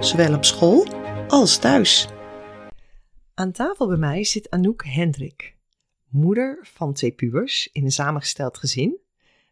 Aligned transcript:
zowel 0.00 0.34
op 0.34 0.44
school 0.44 0.86
als 1.28 1.58
thuis. 1.58 2.08
Aan 3.34 3.52
tafel 3.52 3.86
bij 3.86 3.96
mij 3.96 4.24
zit 4.24 4.50
Anouk 4.50 4.84
Hendrik, 4.84 5.56
moeder 6.08 6.58
van 6.62 6.92
twee 6.92 7.12
pubers 7.12 7.68
in 7.72 7.84
een 7.84 7.90
samengesteld 7.92 8.58
gezin. 8.58 8.98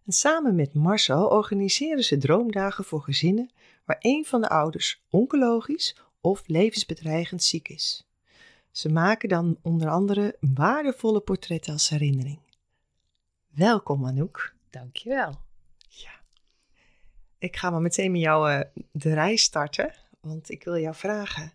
En 0.07 0.13
samen 0.13 0.55
met 0.55 0.75
Marcel 0.75 1.29
organiseren 1.29 2.05
ze 2.05 2.19
droomdagen 2.19 2.85
voor 2.85 3.03
gezinnen 3.03 3.51
waar 3.85 3.97
een 4.01 4.25
van 4.25 4.41
de 4.41 4.49
ouders 4.49 5.03
oncologisch 5.11 5.97
of 6.21 6.43
levensbedreigend 6.47 7.43
ziek 7.43 7.69
is. 7.69 8.09
Ze 8.71 8.89
maken 8.89 9.29
dan 9.29 9.59
onder 9.63 9.89
andere 9.89 10.37
waardevolle 10.41 11.21
portretten 11.21 11.73
als 11.73 11.89
herinnering. 11.89 12.39
Welkom 13.49 14.07
Anouk. 14.07 14.55
Dankjewel. 14.71 15.41
Ja. 15.89 16.13
Ik 17.39 17.57
ga 17.57 17.71
maar 17.71 17.81
meteen 17.81 18.13
met 18.13 18.21
jou 18.21 18.53
uh, 18.53 18.61
de 18.93 19.15
reis 19.15 19.43
starten, 19.43 19.95
want 20.21 20.51
ik 20.51 20.65
wil 20.65 20.79
jou 20.79 20.95
vragen. 20.95 21.53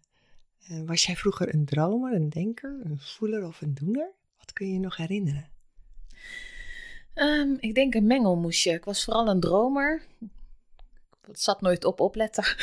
Uh, 0.72 0.81
was 0.86 1.06
jij 1.06 1.16
vroeger 1.16 1.53
een 1.53 1.66
dromer, 1.66 2.14
een 2.14 2.30
denker, 2.30 2.80
een 2.83 3.00
voeler 3.00 3.45
of 3.45 3.61
een 3.61 3.73
doener? 3.73 4.11
Wat 4.38 4.53
kun 4.53 4.67
je 4.67 4.73
je 4.73 4.80
nog 4.80 4.97
herinneren? 4.97 5.52
Um, 7.16 7.58
ik 7.59 7.75
denk 7.75 7.94
een 7.94 8.08
mengelmoesje. 8.08 8.70
Ik 8.70 8.86
was 8.86 9.03
vooral 9.03 9.28
een 9.28 9.39
dromer. 9.39 10.03
Het 11.22 11.42
zat 11.42 11.61
nooit 11.61 11.86
op 11.86 12.00
opletten. 12.00 12.44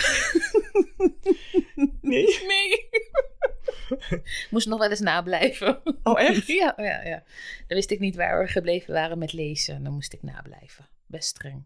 Nee? 2.01 2.47
Nee. 2.47 2.89
Moest 4.51 4.67
nog 4.67 4.79
wel 4.79 4.91
eens 4.91 5.01
nablijven. 5.01 5.81
Oh, 6.03 6.21
echt? 6.21 6.47
ja, 6.63 6.75
ja, 6.77 7.03
ja. 7.05 7.23
Dan 7.67 7.77
wist 7.77 7.91
ik 7.91 8.01
niet 8.01 8.17
waar 8.17 8.43
we 8.43 8.49
gebleven 8.49 8.95
waren 8.95 9.19
met 9.19 9.33
lezen. 9.33 9.85
Dan 9.85 9.93
moest 9.93 10.13
ik 10.13 10.23
nablijven. 10.23 10.89
Best 11.07 11.29
streng. 11.29 11.65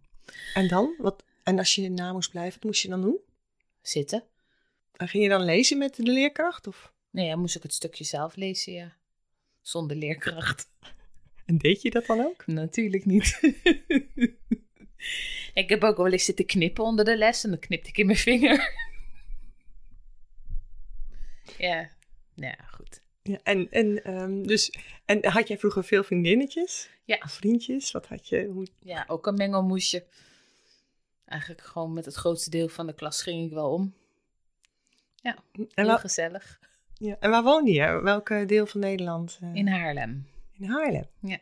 En 0.55 0.69
dan? 0.69 0.95
Wat, 0.99 1.25
en 1.43 1.59
als 1.59 1.75
je 1.75 1.91
na 1.91 2.13
moest 2.13 2.31
blijven, 2.31 2.55
wat 2.55 2.65
moest 2.65 2.83
je 2.83 2.89
dan 2.89 3.01
doen? 3.01 3.19
Zitten. 3.87 4.25
En 4.93 5.09
ging 5.09 5.23
je 5.23 5.29
dan 5.29 5.45
lezen 5.45 5.79
met 5.79 5.97
de 5.97 6.03
leerkracht? 6.03 6.67
Of? 6.67 6.93
Nee, 7.11 7.29
dan 7.29 7.39
moest 7.39 7.57
ik 7.57 7.63
het 7.63 7.73
stukje 7.73 8.05
zelf 8.05 8.37
lezen, 8.37 8.73
ja. 8.73 8.97
Zonder 9.61 9.97
leerkracht. 9.97 10.67
En 11.45 11.59
deed 11.59 11.83
je 11.83 11.91
dat 11.91 12.07
dan 12.07 12.21
ook? 12.21 12.47
Natuurlijk 12.47 13.05
niet. 13.05 13.41
ik 15.55 15.69
heb 15.69 15.83
ook 15.83 15.97
wel 15.97 16.13
eens 16.13 16.25
zitten 16.25 16.47
knippen 16.47 16.85
onder 16.85 17.05
de 17.05 17.17
les 17.17 17.45
en 17.45 17.51
dan 17.51 17.59
knipte 17.59 17.89
ik 17.89 17.99
in 17.99 18.07
mijn 18.07 18.19
vinger. 18.19 18.73
ja, 21.59 21.91
ja, 22.35 22.57
goed. 22.71 23.03
Ja, 23.23 23.39
en, 23.43 23.71
en, 23.71 24.15
um, 24.21 24.47
dus, 24.47 24.75
en 25.05 25.27
had 25.27 25.49
jij 25.49 25.59
vroeger 25.59 25.85
veel 25.85 26.05
vriendinnetjes? 26.05 26.91
Ja. 27.05 27.21
Of 27.25 27.33
vriendjes? 27.33 27.91
Wat 27.91 28.07
had 28.07 28.29
je? 28.29 28.45
Hoe... 28.45 28.67
Ja, 28.81 29.05
ook 29.09 29.27
een 29.27 29.35
mengelmoesje. 29.35 30.07
Eigenlijk 31.27 31.63
gewoon 31.63 31.93
met 31.93 32.05
het 32.05 32.15
grootste 32.15 32.51
deel 32.51 32.69
van 32.69 32.87
de 32.87 32.95
klas 32.95 33.23
ging 33.23 33.47
ik 33.47 33.53
wel 33.53 33.71
om. 33.71 33.95
Ja, 35.15 35.37
En, 35.53 35.69
heel 35.87 35.99
gezellig. 35.99 36.61
ja. 36.95 37.17
en 37.21 37.31
waar 37.31 37.43
woonde 37.43 37.73
je? 37.73 38.01
Welke 38.03 38.45
deel 38.47 38.67
van 38.67 38.81
Nederland? 38.81 39.39
eh? 39.43 39.55
In 39.55 39.69
Haarlem. 39.69 40.27
In 40.53 40.65
Haarlem? 40.71 41.07
Ja. 41.21 41.39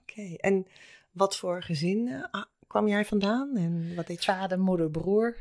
Oké. 0.00 0.34
En 0.36 0.66
wat 1.12 1.36
voor 1.36 1.62
gezin 1.62 2.08
eh, 2.08 2.24
ah, 2.30 2.44
kwam 2.66 2.88
jij 2.88 3.04
vandaan? 3.04 3.56
En 3.56 3.94
wat 3.94 4.06
deed 4.06 4.24
je? 4.24 4.32
Vader, 4.32 4.60
moeder, 4.60 4.90
broer. 4.90 5.36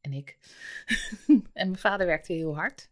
En 0.00 0.12
ik. 0.12 0.38
en 1.26 1.42
mijn 1.52 1.78
vader 1.78 2.06
werkte 2.06 2.32
heel 2.32 2.54
hard. 2.56 2.90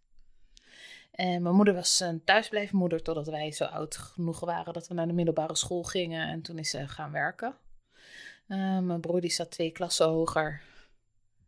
En 1.11 1.43
mijn 1.43 1.55
moeder 1.55 1.75
was 1.75 2.01
een 2.01 2.25
thuisblijfmoeder 2.25 3.03
totdat 3.03 3.27
wij 3.27 3.53
zo 3.53 3.65
oud 3.65 3.97
genoeg 3.97 4.41
waren 4.41 4.73
dat 4.73 4.89
we 4.89 4.95
naar 4.95 5.07
de 5.07 5.13
middelbare 5.13 5.57
school 5.57 5.83
gingen. 5.83 6.29
En 6.29 6.43
toen 6.43 6.59
is 6.59 6.71
ze 6.71 6.89
gaan 6.89 7.13
werken. 7.13 7.55
Eh, 8.47 8.79
mijn 8.79 9.01
broer 9.01 9.21
die 9.21 9.31
zat 9.31 9.51
twee 9.51 9.71
klassen 9.71 10.07
hoger. 10.07 10.63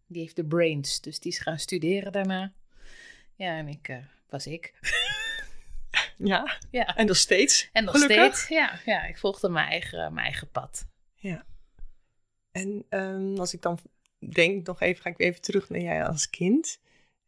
Die 0.07 0.23
heeft 0.23 0.37
de 0.37 0.45
brains, 0.45 1.01
dus 1.01 1.21
die 1.21 1.33
is 1.33 1.39
gaan 1.39 1.59
studeren 1.59 2.13
daarna. 2.13 2.53
Ja, 3.35 3.57
en 3.57 3.69
ik 3.69 3.89
eh, 3.89 3.97
was 4.29 4.47
ik. 4.47 4.75
Ja. 6.17 6.59
Ja. 6.71 6.97
En 6.97 7.07
nog 7.07 7.17
steeds? 7.17 7.69
En 7.73 7.85
nog 7.85 7.95
gelukkig? 7.95 8.37
steeds, 8.37 8.49
ja, 8.49 8.81
ja, 8.85 9.05
ik 9.05 9.19
volgde 9.19 9.49
mijn 9.49 9.69
eigen, 9.69 10.13
mijn 10.15 10.27
eigen 10.27 10.51
pad. 10.51 10.87
Ja. 11.15 11.45
En 12.51 12.85
ehm, 12.89 13.39
als 13.39 13.55
ik 13.55 13.63
dan 13.63 13.79
denk, 14.19 14.67
nog 14.67 14.81
even, 14.81 15.03
ga 15.03 15.11
ik 15.11 15.21
even 15.21 15.41
terug 15.41 15.69
naar 15.69 15.81
jij 15.81 16.05
als 16.05 16.31
kind. 16.31 16.81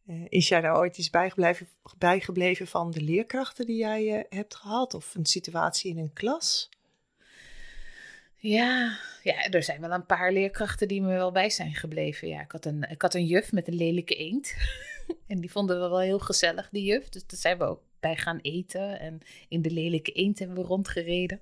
Eh, 0.05 0.25
is 0.29 0.47
jij 0.47 0.61
daar 0.61 0.77
ooit 0.77 0.97
iets 0.97 1.09
bijgebleven, 1.09 1.67
bijgebleven 1.97 2.67
van 2.67 2.91
de 2.91 3.01
leerkrachten 3.01 3.65
die 3.65 3.77
jij 3.77 4.17
eh, 4.17 4.37
hebt 4.37 4.55
gehad? 4.55 4.93
Of 4.93 5.15
een 5.15 5.25
situatie 5.25 5.91
in 5.91 5.97
een 5.97 6.13
klas? 6.13 6.69
Ja, 8.35 8.99
ja, 9.23 9.49
er 9.49 9.63
zijn 9.63 9.81
wel 9.81 9.91
een 9.91 10.05
paar 10.05 10.31
leerkrachten 10.31 10.87
die 10.87 11.01
me 11.01 11.07
wel 11.07 11.31
bij 11.31 11.49
zijn 11.49 11.75
gebleven. 11.75 12.27
Ja, 12.27 12.41
ik 12.41 12.51
had 12.51 12.65
een, 12.65 12.89
ik 12.89 13.01
had 13.01 13.13
een 13.13 13.25
juf 13.25 13.51
met 13.51 13.67
een 13.67 13.75
lelijke 13.75 14.15
eend. 14.15 14.55
en 15.27 15.41
die 15.41 15.51
vonden 15.51 15.81
we 15.81 15.87
wel 15.89 15.99
heel 15.99 16.19
gezellig, 16.19 16.69
die 16.71 16.83
juf. 16.83 17.09
Dus 17.09 17.25
daar 17.25 17.39
zijn 17.39 17.57
we 17.57 17.63
ook 17.63 17.81
bij 17.99 18.15
gaan 18.15 18.39
eten. 18.41 18.99
En 18.99 19.19
in 19.47 19.61
de 19.61 19.71
lelijke 19.71 20.11
eend 20.11 20.39
hebben 20.39 20.57
we 20.57 20.63
rondgereden. 20.63 21.41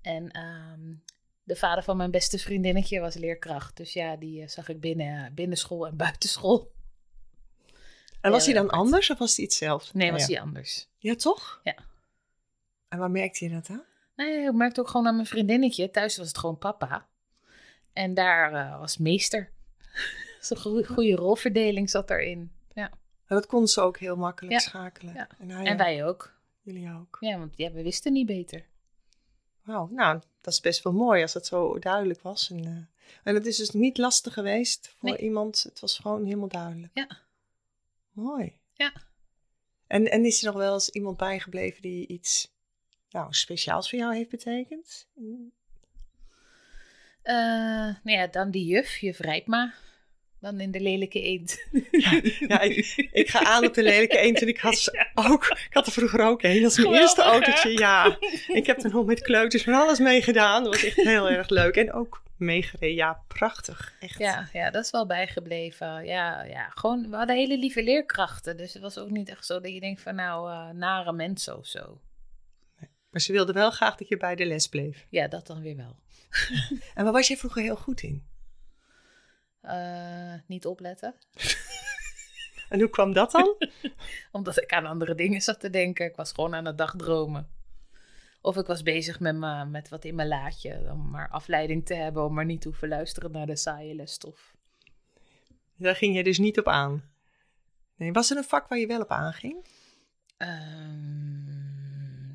En 0.00 0.30
ehm, 0.30 0.94
de 1.42 1.56
vader 1.56 1.84
van 1.84 1.96
mijn 1.96 2.10
beste 2.10 2.38
vriendinnetje 2.38 3.00
was 3.00 3.14
leerkracht. 3.14 3.76
Dus 3.76 3.92
ja, 3.92 4.16
die 4.16 4.42
eh, 4.42 4.48
zag 4.48 4.68
ik 4.68 4.80
binnen, 4.80 5.34
binnen 5.34 5.58
school 5.58 5.86
en 5.86 5.96
buiten 5.96 6.28
school. 6.28 6.72
En 8.20 8.30
was 8.30 8.44
hij 8.44 8.54
dan 8.54 8.70
anders 8.70 9.10
of 9.10 9.18
was 9.18 9.36
hij 9.36 9.44
hetzelfde? 9.44 9.98
Nee, 9.98 10.06
Oh, 10.06 10.12
was 10.12 10.26
die 10.26 10.40
anders. 10.40 10.88
Ja, 10.98 11.14
toch? 11.14 11.60
Ja. 11.64 11.76
En 12.88 12.98
waar 12.98 13.10
merkte 13.10 13.44
je 13.44 13.50
dat 13.50 13.70
aan? 13.70 13.84
Nee, 14.16 14.46
ik 14.46 14.52
merkte 14.52 14.80
ook 14.80 14.88
gewoon 14.88 15.06
aan 15.06 15.14
mijn 15.14 15.26
vriendinnetje. 15.26 15.90
Thuis 15.90 16.16
was 16.16 16.28
het 16.28 16.38
gewoon 16.38 16.58
papa. 16.58 17.06
En 17.92 18.14
daar 18.14 18.52
eh, 18.52 18.78
was 18.78 18.98
meester. 18.98 19.50
Zo'n 20.40 20.58
goede, 20.58 20.86
goede 20.86 21.14
rolverdeling 21.14 21.90
zat 21.90 22.10
erin. 22.10 22.52
Ja. 22.74 22.90
En 23.26 23.36
dat 23.36 23.46
kon 23.46 23.66
ze 23.68 23.80
ook 23.80 23.98
heel 23.98 24.16
makkelijk 24.16 24.52
Ja. 24.52 24.58
schakelen. 24.58 25.14
Ja. 25.14 25.28
En, 25.38 25.50
hij 25.50 25.64
En 25.66 25.76
wij 25.76 26.04
ook. 26.04 26.34
jullie 26.62 26.92
ook. 26.92 27.16
Ja, 27.20 27.38
want 27.38 27.56
ja, 27.56 27.72
we 27.72 27.82
wisten 27.82 28.12
niet 28.12 28.26
beter. 28.26 28.64
Wauw, 29.62 29.88
nou, 29.92 30.20
dat 30.40 30.52
is 30.52 30.60
best 30.60 30.82
wel 30.82 30.92
mooi 30.92 31.22
als 31.22 31.32
dat 31.32 31.46
zo 31.46 31.78
duidelijk 31.78 32.20
was. 32.22 32.50
En, 32.50 32.64
eh, 32.64 33.02
en 33.24 33.34
het 33.34 33.46
is 33.46 33.56
dus 33.56 33.70
niet 33.70 33.98
lastig 33.98 34.32
geweest 34.32 34.88
voor 34.98 35.08
Nee. 35.08 35.18
iemand. 35.18 35.62
Het 35.62 35.80
was 35.80 35.98
gewoon 35.98 36.24
helemaal 36.24 36.48
duidelijk. 36.48 36.90
Ja. 36.94 37.08
Mooi. 38.12 38.58
Ja. 38.72 38.92
En, 39.86 40.10
en 40.10 40.24
is 40.24 40.40
er 40.40 40.46
nog 40.52 40.56
wel 40.62 40.74
eens 40.74 40.88
iemand 40.90 41.16
bijgebleven 41.16 41.82
die 41.82 42.06
iets 42.06 42.53
nou, 43.14 43.26
speciaals 43.30 43.90
voor 43.90 43.98
jou 43.98 44.14
heeft 44.14 44.30
betekend? 44.30 45.06
Eh, 47.22 47.34
nou 48.02 48.18
ja, 48.18 48.26
dan 48.26 48.50
die 48.50 48.66
juf, 48.66 48.96
juf 48.96 49.18
Rijpma. 49.18 49.74
Dan 50.40 50.60
in 50.60 50.70
de 50.70 50.80
lelijke 50.80 51.20
eend. 51.20 51.66
Ja, 52.48 52.60
ik, 52.60 53.08
ik 53.12 53.30
ga 53.30 53.44
aan 53.44 53.66
op 53.66 53.74
de 53.74 53.82
lelijke 53.82 54.18
eend 54.18 54.40
en 54.40 54.48
ik 54.48 54.58
had, 54.58 54.78
ze 54.78 55.06
ook, 55.30 55.44
ik 55.44 55.70
had 55.70 55.86
er 55.86 55.92
vroeger 55.92 56.20
ook 56.20 56.42
een. 56.42 56.62
Dat 56.62 56.70
is 56.70 56.76
mijn 56.76 56.88
Geweldig, 56.88 57.00
eerste 57.00 57.22
hè? 57.22 57.28
autootje, 57.28 57.78
ja. 57.78 58.18
Ik 58.46 58.66
heb 58.66 58.82
er 58.84 58.90
nog 58.90 59.06
met 59.06 59.22
kleuters 59.22 59.62
van 59.62 59.74
alles 59.74 59.98
mee 59.98 60.22
gedaan. 60.22 60.64
Dat 60.64 60.72
was 60.72 60.84
echt 60.84 60.96
heel 60.96 61.30
erg 61.30 61.48
leuk. 61.48 61.76
En 61.76 61.92
ook 61.92 62.22
meegereden. 62.36 62.94
Ja, 62.94 63.22
prachtig. 63.28 63.94
Echt. 64.00 64.18
Ja, 64.18 64.48
ja, 64.52 64.70
dat 64.70 64.84
is 64.84 64.90
wel 64.90 65.06
bijgebleven. 65.06 66.04
Ja, 66.04 66.42
ja, 66.42 66.68
gewoon, 66.74 67.10
we 67.10 67.16
hadden 67.16 67.36
hele 67.36 67.58
lieve 67.58 67.82
leerkrachten. 67.82 68.56
Dus 68.56 68.72
het 68.72 68.82
was 68.82 68.98
ook 68.98 69.10
niet 69.10 69.28
echt 69.28 69.46
zo 69.46 69.60
dat 69.60 69.72
je 69.72 69.80
denkt 69.80 70.00
van 70.00 70.14
nou, 70.14 70.50
eh, 70.50 70.70
nare 70.70 71.12
mensen 71.12 71.58
of 71.58 71.66
zo. 71.66 71.98
Maar 73.14 73.22
ze 73.22 73.32
wilden 73.32 73.54
wel 73.54 73.70
graag 73.70 73.96
dat 73.96 74.08
je 74.08 74.16
bij 74.16 74.34
de 74.34 74.46
les 74.46 74.68
bleef. 74.68 75.06
Ja, 75.10 75.28
dat 75.28 75.46
dan 75.46 75.60
weer 75.60 75.76
wel. 75.76 75.96
En 76.94 77.04
waar 77.04 77.12
was 77.12 77.28
je 77.28 77.36
vroeger 77.36 77.62
heel 77.62 77.76
goed 77.76 78.02
in? 78.02 78.26
Eh, 79.60 80.34
niet 80.46 80.66
opletten. 80.66 81.14
En 82.68 82.80
hoe 82.80 82.90
kwam 82.90 83.12
dat 83.12 83.30
dan? 83.30 83.56
Omdat 84.32 84.62
ik 84.62 84.72
aan 84.72 84.86
andere 84.86 85.14
dingen 85.14 85.40
zat 85.40 85.60
te 85.60 85.70
denken. 85.70 86.06
Ik 86.06 86.16
was 86.16 86.32
gewoon 86.32 86.54
aan 86.54 86.64
het 86.64 86.78
dagdromen. 86.78 87.48
Of 88.40 88.56
ik 88.56 88.66
was 88.66 88.82
bezig 88.82 89.20
met, 89.20 89.36
me, 89.36 89.64
met 89.64 89.88
wat 89.88 90.04
in 90.04 90.14
mijn 90.14 90.28
laadje. 90.28 90.90
Om 90.90 91.10
maar 91.10 91.28
afleiding 91.28 91.86
te 91.86 91.94
hebben. 91.94 92.24
Om 92.24 92.34
maar 92.34 92.44
niet 92.44 92.60
te 92.60 92.68
hoeven 92.68 92.88
luisteren 92.88 93.30
naar 93.30 93.46
de 93.46 93.56
saaie 93.56 93.94
lesstof. 93.94 94.54
Daar 95.76 95.96
ging 95.96 96.16
je 96.16 96.24
dus 96.24 96.38
niet 96.38 96.58
op 96.58 96.68
aan. 96.68 97.10
Nee, 97.96 98.12
was 98.12 98.30
er 98.30 98.36
een 98.36 98.44
vak 98.44 98.68
waar 98.68 98.78
je 98.78 98.86
wel 98.86 99.00
op 99.00 99.10
aanging? 99.10 99.66
Ehm, 100.36 101.63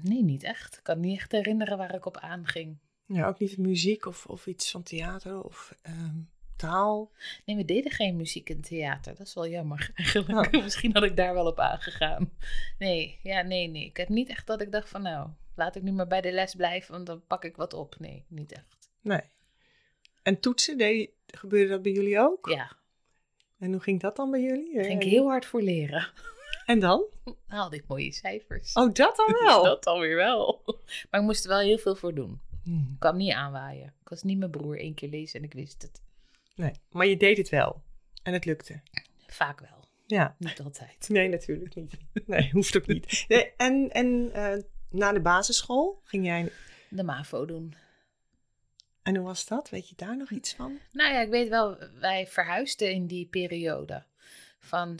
nee, 0.03 0.23
niet 0.23 0.43
echt. 0.43 0.77
Ik 0.77 0.83
kan 0.83 0.99
niet 0.99 1.17
echt 1.17 1.31
herinneren 1.31 1.77
waar 1.77 1.95
ik 1.95 2.05
op 2.05 2.17
aanging. 2.17 2.77
Ja, 3.05 3.27
ook 3.27 3.39
niet 3.39 3.57
muziek 3.57 4.05
of, 4.05 4.25
of 4.25 4.47
iets 4.47 4.71
van 4.71 4.83
theater 4.83 5.43
of 5.43 5.75
ehm, 5.81 6.17
taal? 6.55 7.11
Nee, 7.45 7.55
we 7.55 7.65
deden 7.65 7.91
geen 7.91 8.15
muziek 8.15 8.49
in 8.49 8.61
theater. 8.61 9.15
Dat 9.15 9.27
is 9.27 9.33
wel 9.33 9.47
jammer 9.47 9.91
eigenlijk. 9.95 10.55
Oh. 10.55 10.63
Misschien 10.63 10.93
had 10.93 11.03
ik 11.03 11.15
daar 11.15 11.33
wel 11.33 11.45
op 11.45 11.59
aangegaan. 11.59 12.31
Nee, 12.79 13.19
ja, 13.23 13.41
nee, 13.41 13.67
nee. 13.67 13.85
Ik 13.85 13.97
heb 13.97 14.09
niet 14.09 14.29
echt 14.29 14.47
dat 14.47 14.61
ik 14.61 14.71
dacht 14.71 14.89
van 14.89 15.01
nou, 15.01 15.29
laat 15.55 15.75
ik 15.75 15.81
nu 15.83 15.91
maar 15.91 16.07
bij 16.07 16.21
de 16.21 16.31
les 16.31 16.55
blijven, 16.55 16.91
want 16.93 17.05
dan 17.05 17.23
pak 17.27 17.43
ik 17.43 17.55
wat 17.55 17.73
op. 17.73 17.95
Nee, 17.99 18.25
niet 18.27 18.51
echt. 18.51 18.77
Nee. 19.01 19.21
En 20.23 20.39
toetsen, 20.39 20.77
deed, 20.77 21.09
gebeurde 21.27 21.69
dat 21.69 21.81
bij 21.81 21.91
jullie 21.91 22.19
ook? 22.19 22.49
Ja, 22.49 22.71
En 23.59 23.71
hoe 23.71 23.81
ging 23.81 23.99
dat 23.99 24.15
dan 24.15 24.31
bij 24.31 24.41
jullie? 24.41 24.75
daar 24.75 24.83
ging 24.83 24.99
ik 24.99 25.05
Eh, 25.05 25.11
heel 25.11 25.27
hard 25.27 25.45
voor 25.45 25.61
leren. 25.61 26.07
En 26.65 26.79
dan? 26.79 27.03
Haalde 27.47 27.75
ik 27.75 27.87
mooie 27.87 28.11
cijfers. 28.11 28.73
Oh, 28.73 28.93
dat 28.93 29.15
dan 29.15 29.37
wel? 29.45 29.63
dat 29.63 29.85
alweer 29.85 30.15
wel. 30.15 30.61
Maar 31.09 31.19
ik 31.19 31.25
moest 31.25 31.43
er 31.43 31.49
wel 31.49 31.59
heel 31.59 31.77
veel 31.77 31.95
voor 31.95 32.13
doen. 32.13 32.39
Hmm. 32.63 32.89
Ik 32.93 32.99
kwam 32.99 33.17
niet 33.17 33.33
aanwaaien. 33.33 33.93
Ik 34.01 34.09
was 34.09 34.23
niet 34.23 34.37
mijn 34.37 34.51
broer 34.51 34.79
één 34.79 34.93
keer 34.93 35.09
lezen 35.09 35.39
en 35.39 35.45
ik 35.45 35.53
wist 35.53 35.81
het. 35.81 36.01
Nee, 36.55 36.71
maar 36.91 37.05
je 37.05 37.17
deed 37.17 37.37
het 37.37 37.49
wel. 37.49 37.81
En 38.23 38.33
het 38.33 38.45
lukte. 38.45 38.81
Vaak 39.27 39.59
wel. 39.59 39.87
Ja. 40.05 40.35
Niet 40.37 40.61
altijd. 40.61 41.09
Nee, 41.09 41.27
natuurlijk 41.27 41.75
niet. 41.75 41.97
Nee, 42.25 42.49
hoeft 42.51 42.77
ook 42.77 42.87
niet. 42.87 43.25
Nee, 43.27 43.53
en 43.57 43.89
en 43.91 44.31
eh, 44.33 44.63
na 44.89 45.11
de 45.11 45.21
basisschool 45.21 46.01
ging 46.03 46.25
jij... 46.25 46.51
De 46.89 47.03
MAVO 47.03 47.45
doen. 47.45 47.75
En 49.03 49.15
hoe 49.15 49.25
was 49.25 49.45
dat? 49.45 49.69
Weet 49.69 49.89
je 49.89 49.95
daar 49.95 50.17
nog 50.17 50.31
iets 50.31 50.53
van? 50.53 50.79
Nou 50.91 51.13
ja, 51.13 51.21
ik 51.21 51.29
weet 51.29 51.49
wel, 51.49 51.77
wij 51.99 52.27
verhuisden 52.27 52.91
in 52.91 53.07
die 53.07 53.25
periode 53.25 54.03
van 54.59 54.99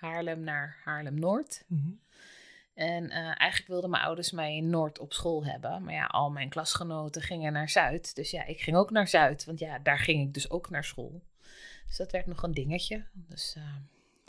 Zuid-Haarlem 0.00 0.40
naar 0.40 0.76
Haarlem-Noord. 0.84 1.64
En 2.74 3.10
eh, 3.10 3.18
eigenlijk 3.18 3.66
wilden 3.66 3.90
mijn 3.90 4.02
ouders 4.02 4.30
mij 4.30 4.56
in 4.56 4.70
Noord 4.70 4.98
op 4.98 5.12
school 5.12 5.44
hebben. 5.44 5.82
Maar 5.82 5.94
ja, 5.94 6.04
al 6.04 6.30
mijn 6.30 6.48
klasgenoten 6.48 7.22
gingen 7.22 7.52
naar 7.52 7.68
Zuid. 7.68 8.14
Dus 8.14 8.30
ja, 8.30 8.44
ik 8.44 8.60
ging 8.60 8.76
ook 8.76 8.90
naar 8.90 9.08
Zuid. 9.08 9.44
Want 9.44 9.58
ja, 9.58 9.78
daar 9.78 9.98
ging 9.98 10.26
ik 10.26 10.34
dus 10.34 10.50
ook 10.50 10.70
naar 10.70 10.84
school. 10.84 11.22
Dus 11.86 11.96
dat 11.96 12.12
werd 12.12 12.26
nog 12.26 12.42
een 12.42 12.54
dingetje. 12.54 13.04
Dus, 13.12 13.56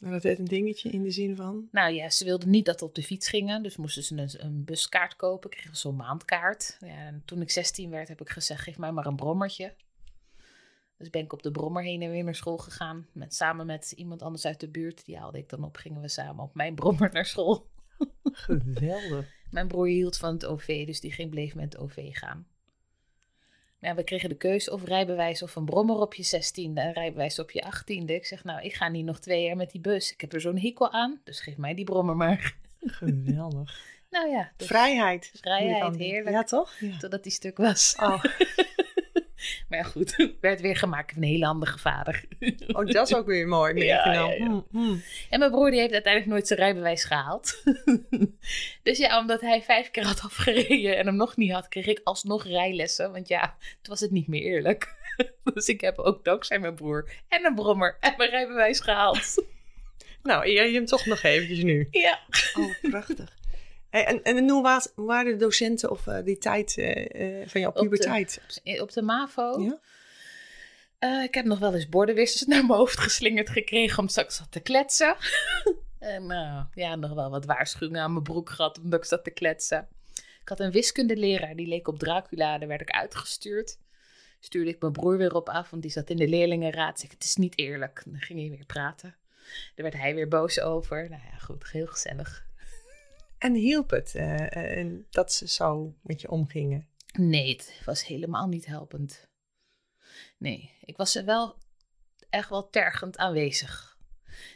En 0.04 0.12
dat 0.12 0.24
werd 0.24 0.40
een 0.40 0.46
dingetje 0.46 0.90
in 0.90 1.04
de 1.04 1.12
zin 1.12 1.36
van... 1.36 1.68
nou 1.72 1.94
ja, 1.94 2.10
ze 2.10 2.26
wilden 2.26 2.50
niet 2.50 2.66
dat 2.66 2.80
we 2.80 2.86
op 2.86 2.96
de 2.96 3.04
fiets 3.04 3.30
gingen. 3.30 3.64
Dus 3.64 3.78
moesten 3.78 4.04
ze 4.04 4.18
een, 4.18 4.46
een 4.46 4.64
buskaart 4.64 5.16
kopen. 5.16 5.50
Kregen 5.50 5.76
ze 5.76 5.82
zo'n 5.82 5.96
maandkaart. 5.96 6.78
Ja, 6.80 6.88
en 6.88 7.22
toen 7.26 7.42
ik 7.42 7.52
16 7.52 7.90
werd, 7.90 8.08
heb 8.08 8.22
ik 8.22 8.30
gezegd, 8.30 8.64
geef 8.64 8.78
mij 8.78 8.92
maar 8.92 9.06
een 9.06 9.16
brommertje. 9.16 9.74
Dus 11.00 11.10
ben 11.10 11.24
ik 11.24 11.34
op 11.34 11.44
de 11.44 11.52
brommer 11.52 11.84
heen 11.84 12.02
en 12.02 12.12
weer 12.12 12.24
naar 12.24 12.36
school 12.36 12.58
gegaan. 12.58 13.08
Met, 13.12 13.34
samen 13.34 13.66
met 13.66 13.92
iemand 13.92 14.22
anders 14.22 14.46
uit 14.46 14.60
de 14.60 14.70
buurt. 14.70 15.06
Die 15.06 15.18
haalde 15.18 15.38
ik 15.38 15.50
dan 15.50 15.64
op. 15.64 15.78
Gingen 15.78 16.02
we 16.02 16.08
samen 16.08 16.44
op 16.44 16.56
mijn 16.56 16.76
brommer 16.76 17.10
naar 17.14 17.26
school. 17.26 17.70
Geweldig. 18.24 19.26
Mijn 19.52 19.68
broer 19.68 19.88
hield 19.88 20.18
van 20.18 20.34
het 20.34 20.46
OV, 20.46 20.86
dus 20.86 21.00
die 21.00 21.12
ging 21.12 21.30
bleef 21.30 21.56
met 21.56 21.74
het 21.74 21.78
OV 21.78 22.10
gaan. 22.12 22.48
Ja, 23.80 23.96
we 23.96 24.04
kregen 24.04 24.30
de 24.30 24.38
keus 24.38 24.70
of 24.70 24.84
rijbewijs 24.84 25.44
of 25.44 25.56
een 25.56 25.66
brommer 25.66 25.96
op 25.96 26.14
je 26.14 26.26
16e 26.26 26.74
en 26.74 26.94
rijbewijs 26.94 27.40
op 27.40 27.52
je 27.52 27.64
18e. 27.66 28.06
Ik 28.06 28.26
zeg, 28.26 28.44
nou, 28.44 28.62
ik 28.62 28.74
ga 28.74 28.88
niet 28.88 29.06
nog 29.06 29.20
twee 29.20 29.44
jaar 29.44 29.56
met 29.56 29.72
die 29.72 29.82
bus. 29.82 30.12
Ik 30.12 30.22
heb 30.22 30.34
er 30.34 30.42
zo'n 30.42 30.60
hekel 30.60 30.92
aan, 30.92 31.22
dus 31.24 31.42
geef 31.42 31.58
mij 31.58 31.74
die 31.74 31.86
brommer 31.86 32.16
maar. 32.16 32.56
Geweldig. 32.80 33.78
Nou 34.10 34.30
ja, 34.30 34.52
dus 34.58 34.68
Vrijheid. 34.68 35.32
Vrijheid, 35.34 35.96
heerlijk. 35.96 36.36
Ja, 36.36 36.44
toch? 36.44 36.80
Ja. 36.80 36.98
totdat 36.98 37.24
die 37.24 37.32
stuk 37.32 37.58
was. 37.58 37.96
Oh. 38.00 38.24
Maar 39.70 39.80
ja, 39.80 39.84
goed, 39.84 40.30
werd 40.42 40.62
weer 40.62 40.76
gemaakt 40.76 41.14
van 41.14 41.22
een 41.24 41.30
hele 41.30 41.46
handige 41.46 41.78
vader. 41.78 42.24
oh, 42.68 42.86
dat 42.86 43.08
is 43.10 43.16
ook 43.16 43.26
weer 43.26 43.48
mooi 43.48 43.74
Ja, 43.74 43.80
meegenomen. 44.06 44.38
ja, 44.38 44.44
ja. 44.44 44.46
Hmm, 44.46 44.66
hmm. 44.72 45.04
En 45.30 45.40
mijn 45.40 45.52
broer 45.52 45.72
die 45.72 45.80
heeft 45.80 45.94
uiteindelijk 45.94 46.34
nooit 46.34 46.48
zijn 46.48 46.60
rijbewijs 46.60 47.04
gehaald. 47.04 47.64
dus 48.84 48.98
ja, 48.98 49.20
omdat 49.20 49.42
hij 49.42 49.62
vijf 49.62 49.92
keer 49.92 50.06
had 50.06 50.22
afgereden 50.22 50.98
en 50.98 51.06
hem 51.06 51.16
nog 51.16 51.38
niet 51.38 51.52
had, 51.52 51.68
kreeg 51.68 51.86
ik 51.86 52.02
alsnog 52.04 52.46
rijlessen. 52.46 53.12
Want 53.12 53.28
ja, 53.28 53.56
het 53.78 53.88
was 53.88 54.00
het 54.00 54.12
niet 54.12 54.28
meer 54.28 54.42
eerlijk. 54.42 54.96
dus 55.54 55.68
ik 55.68 55.82
heb 55.82 55.98
ook 55.98 56.24
dankzij 56.24 56.60
mijn 56.60 56.76
broer 56.76 57.10
en 57.28 57.46
een 57.46 57.56
brommer 57.56 57.98
en 58.00 58.14
mijn 58.18 58.30
rijbewijs 58.30 58.80
gehaald. 58.80 59.46
Nou, 60.24 60.48
eer 60.48 60.68
je 60.68 60.74
hem 60.74 60.86
toch 60.86 61.06
nog 61.06 61.24
eventjes 61.24 61.64
nu. 61.64 61.88
ja. 61.92 62.20
Oh, 62.54 62.74
prachtig. 62.82 63.38
En, 63.90 64.24
en 64.24 64.50
hoe 64.50 64.62
was, 64.62 64.92
hoe 64.96 65.06
waren 65.06 65.32
de 65.32 65.38
docenten 65.38 65.92
of 65.92 66.08
eh, 66.08 66.24
die 66.24 66.38
tijd 66.38 66.78
eh, 66.78 67.42
eh, 67.42 67.48
van 67.48 67.62
jouw 67.62 67.70
Op 67.70 67.76
de- 67.76 67.82
puberteit? 67.82 68.42
Op 68.82 68.92
de 68.92 69.02
MAVO. 69.02 69.60
Ja? 69.62 69.80
Ik 71.24 71.34
heb 71.34 71.46
nog 71.46 71.60
wel 71.60 71.74
eens 71.74 71.90
bordenwissers 71.90 72.44
naar 72.50 72.66
mijn 72.66 72.80
hoofd 72.80 73.00
geslingerd 73.00 73.50
gekregen 73.50 74.00
omdat 74.00 74.18
ik 74.18 74.32
zat 74.32 74.52
te 74.52 74.60
kletsen. 74.60 75.16
en 76.00 76.24
ja, 76.74 76.96
nog 76.96 77.14
wel 77.14 77.30
wat 77.30 77.46
waarschuwingen 77.46 78.02
aan 78.02 78.12
mijn 78.12 78.24
broek 78.24 78.50
gehad 78.50 78.80
omdat 78.80 79.00
ik 79.00 79.06
zat 79.06 79.24
te 79.24 79.32
kletsen. 79.32 79.88
Ik 80.42 80.50
had 80.50 80.60
een 80.60 80.72
wiskundeleraar, 80.72 81.56
die 81.56 81.68
leek 81.68 81.88
op 81.88 82.00
Dracula, 82.00 82.58
daar 82.58 82.68
werd 82.68 82.82
ik 82.82 82.92
uitgestuurd. 82.92 83.78
Stuurde 84.40 84.70
ik 84.70 84.82
mijn 84.82 84.94
broer 84.94 85.18
weer 85.18 85.36
op 85.36 85.50
af, 85.50 85.70
want 85.70 85.82
die 85.82 85.92
zat 85.92 86.10
in 86.10 86.18
de 86.18 86.28
leerlingenraad. 86.28 87.00
Zeg, 87.00 87.12
het 87.12 87.24
is 87.24 87.36
niet 87.36 87.58
eerlijk. 87.58 88.02
Dan 88.06 88.20
ging 88.22 88.40
hij 88.40 88.50
weer 88.50 88.66
praten. 88.66 89.16
Daar 89.76 89.92
werd 89.92 89.94
hij 89.94 90.16
weer 90.16 90.28
boos 90.28 90.60
over. 90.60 91.10
Nou 91.10 91.22
ja, 91.32 91.38
goed, 91.38 91.72
heel 91.72 91.88
gezellig. 91.88 92.48
En 93.40 93.54
hielp 93.54 93.90
het 93.90 94.16
eh, 94.16 94.80
eh, 94.80 95.00
dat 95.10 95.34
ze 95.34 95.48
zo 95.48 95.96
met 96.02 96.22
je 96.22 96.30
omgingen? 96.30 96.88
Nee, 97.14 97.50
het 97.50 97.82
was 97.86 98.06
helemaal 98.06 98.48
niet 98.48 98.66
helpend. 98.66 99.28
Nee, 100.38 100.72
ik 100.82 100.98
was 100.98 101.16
er 101.16 101.26
wel 101.26 101.58
echt 102.30 102.50
wel 102.50 102.70
tergend 102.70 103.18
aanwezig. 103.18 103.98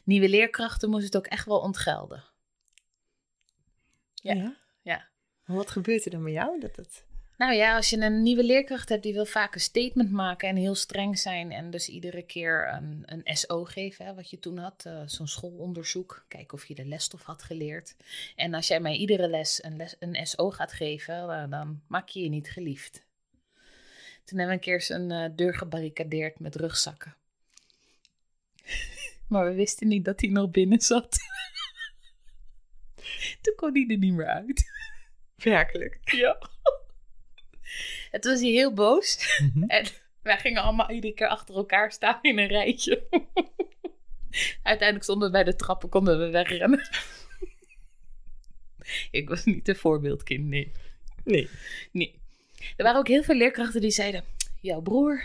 Nieuwe 0.04 0.30
leerkrachten 0.30 0.90
moesten 0.90 1.06
het 1.06 1.18
ook 1.18 1.28
echt 1.28 1.46
wel 1.46 1.60
ontgelden. 1.60 2.24
Ja. 4.14 4.58
Ja. 4.82 5.10
Wat 5.46 5.72
gebeurt 5.72 6.06
er 6.06 6.12
dan 6.12 6.24
met 6.24 6.34
jou? 6.34 6.60
Dat 6.60 6.76
het... 6.76 7.06
Nou 7.44 7.56
ja, 7.56 7.76
als 7.76 7.90
je 7.90 7.98
een 7.98 8.24
nieuwe 8.24 8.44
leerkracht 8.44 8.90
hebt, 8.90 9.04
die 9.04 9.14
wil 9.14 9.26
vaak 9.26 9.54
een 9.54 9.62
statement 9.62 10.12
maken 10.12 10.50
en 10.50 10.56
heel 10.56 10.76
streng 10.76 11.20
zijn. 11.20 11.52
En 11.52 11.70
dus 11.72 11.90
iedere 11.90 12.22
keer 12.22 12.74
een, 12.74 13.04
een 13.06 13.38
SO 13.38 13.64
geven, 13.64 14.06
hè, 14.06 14.14
wat 14.14 14.30
je 14.30 14.40
toen 14.40 14.58
had. 14.58 14.86
eh, 14.86 15.02
Zo'n 15.06 15.28
schoolonderzoek. 15.28 16.26
Kijken 16.28 16.54
of 16.58 16.66
je 16.66 16.76
de 16.76 16.86
lesstof 16.86 17.22
had 17.22 17.44
geleerd. 17.44 17.96
En 18.36 18.54
als 18.54 18.68
jij 18.68 18.80
mij 18.80 18.96
iedere 18.96 19.28
les 19.28 19.64
een, 19.64 19.76
les, 19.76 19.96
een 20.00 20.28
SO 20.28 20.50
gaat 20.52 20.74
geven, 20.74 21.30
eh, 21.30 21.50
dan 21.50 21.82
maak 21.88 22.08
je 22.10 22.22
je 22.24 22.30
niet 22.30 22.50
geliefd. 22.50 23.06
Toen 24.24 24.38
hebben 24.38 24.48
we 24.48 24.54
een 24.54 24.60
keer 24.60 24.82
zijn 24.82 25.12
eh, 25.12 25.30
deur 25.36 25.56
gebarricadeerd 25.56 26.40
met 26.40 26.56
rugzakken. 26.56 27.16
maar 29.30 29.46
we 29.46 29.54
wisten 29.54 29.88
niet 29.88 30.06
dat 30.06 30.22
hij 30.22 30.30
nog 30.30 30.52
binnen 30.52 30.82
zat. 30.82 31.18
toen 33.42 33.56
kon 33.56 33.74
hij 33.74 33.86
er 33.90 33.98
niet 33.98 34.14
meer 34.14 34.28
uit. 34.28 34.64
Werkelijk. 35.36 36.00
Ja. 36.04 36.38
En 38.14 38.22
toen 38.22 38.32
was 38.32 38.42
hij 38.42 38.50
heel 38.50 38.74
boos. 38.74 39.40
En 39.68 39.86
wij 40.22 40.38
gingen 40.38 40.62
allemaal 40.62 40.90
iedere 40.90 41.14
keer 41.14 41.28
achter 41.28 41.56
elkaar 41.56 41.92
staan 41.92 42.20
in 42.22 42.38
een 42.38 42.48
rijtje. 42.48 43.04
Uiteindelijk 44.64 45.04
stonden 45.04 45.28
we 45.28 45.34
bij 45.34 45.44
de 45.44 45.56
trappen, 45.56 45.90
konden 45.90 46.20
we 46.20 46.30
wegrennen. 46.30 46.90
Ik 49.12 49.30
was 49.30 49.46
niet 49.46 49.68
een 49.68 49.76
voorbeeldkind, 49.76 50.46
nee. 50.46 50.72
Nee. 51.24 51.50
nee. 51.92 52.22
Er 52.78 52.84
waren 52.84 53.00
ook 53.00 53.08
heel 53.08 53.24
veel 53.24 53.36
leerkrachten 53.36 53.82
die 53.82 53.92
zeiden, 53.92 54.24
jouw 54.62 54.82
broer. 54.82 55.24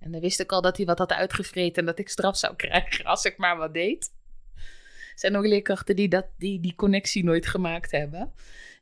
En 0.00 0.12
dan 0.12 0.20
wist 0.20 0.40
ik 0.40 0.52
al 0.52 0.62
dat 0.62 0.76
hij 0.76 0.86
wat 0.86 0.98
had 0.98 1.12
uitgevreten 1.12 1.80
en 1.80 1.86
dat 1.86 1.98
ik 1.98 2.08
straf 2.08 2.36
zou 2.36 2.56
krijgen 2.56 3.04
als 3.04 3.24
ik 3.24 3.36
maar 3.36 3.56
wat 3.56 3.74
deed. 3.74 4.12
Er 4.54 5.24
zijn 5.24 5.36
ook 5.36 5.46
leerkrachten 5.46 5.96
die, 5.96 6.08
dat, 6.08 6.26
die 6.38 6.60
die 6.60 6.74
connectie 6.74 7.24
nooit 7.24 7.46
gemaakt 7.46 7.90
hebben. 7.90 8.32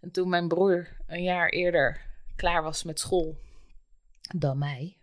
En 0.00 0.10
toen 0.10 0.28
mijn 0.28 0.48
broer 0.48 0.88
een 1.06 1.22
jaar 1.22 1.48
eerder 1.48 2.05
klaar 2.36 2.62
was 2.62 2.82
met 2.82 3.00
school 3.00 3.38
dan 4.34 4.58
mij, 4.58 4.96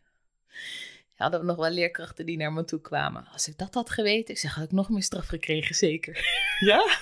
hadden 1.15 1.39
we 1.39 1.45
nog 1.45 1.55
wel 1.55 1.69
leerkrachten 1.69 2.25
die 2.25 2.37
naar 2.37 2.53
me 2.53 2.63
toe 2.63 2.81
kwamen. 2.81 3.27
Als 3.31 3.47
ik 3.47 3.57
dat 3.57 3.73
had 3.73 3.89
geweten, 3.89 4.33
ik 4.33 4.39
zeg, 4.39 4.55
had 4.55 4.63
ik 4.63 4.71
nog 4.71 4.89
meer 4.89 5.03
straf 5.03 5.27
gekregen, 5.27 5.75
zeker. 5.75 6.17
Ja? 6.59 6.97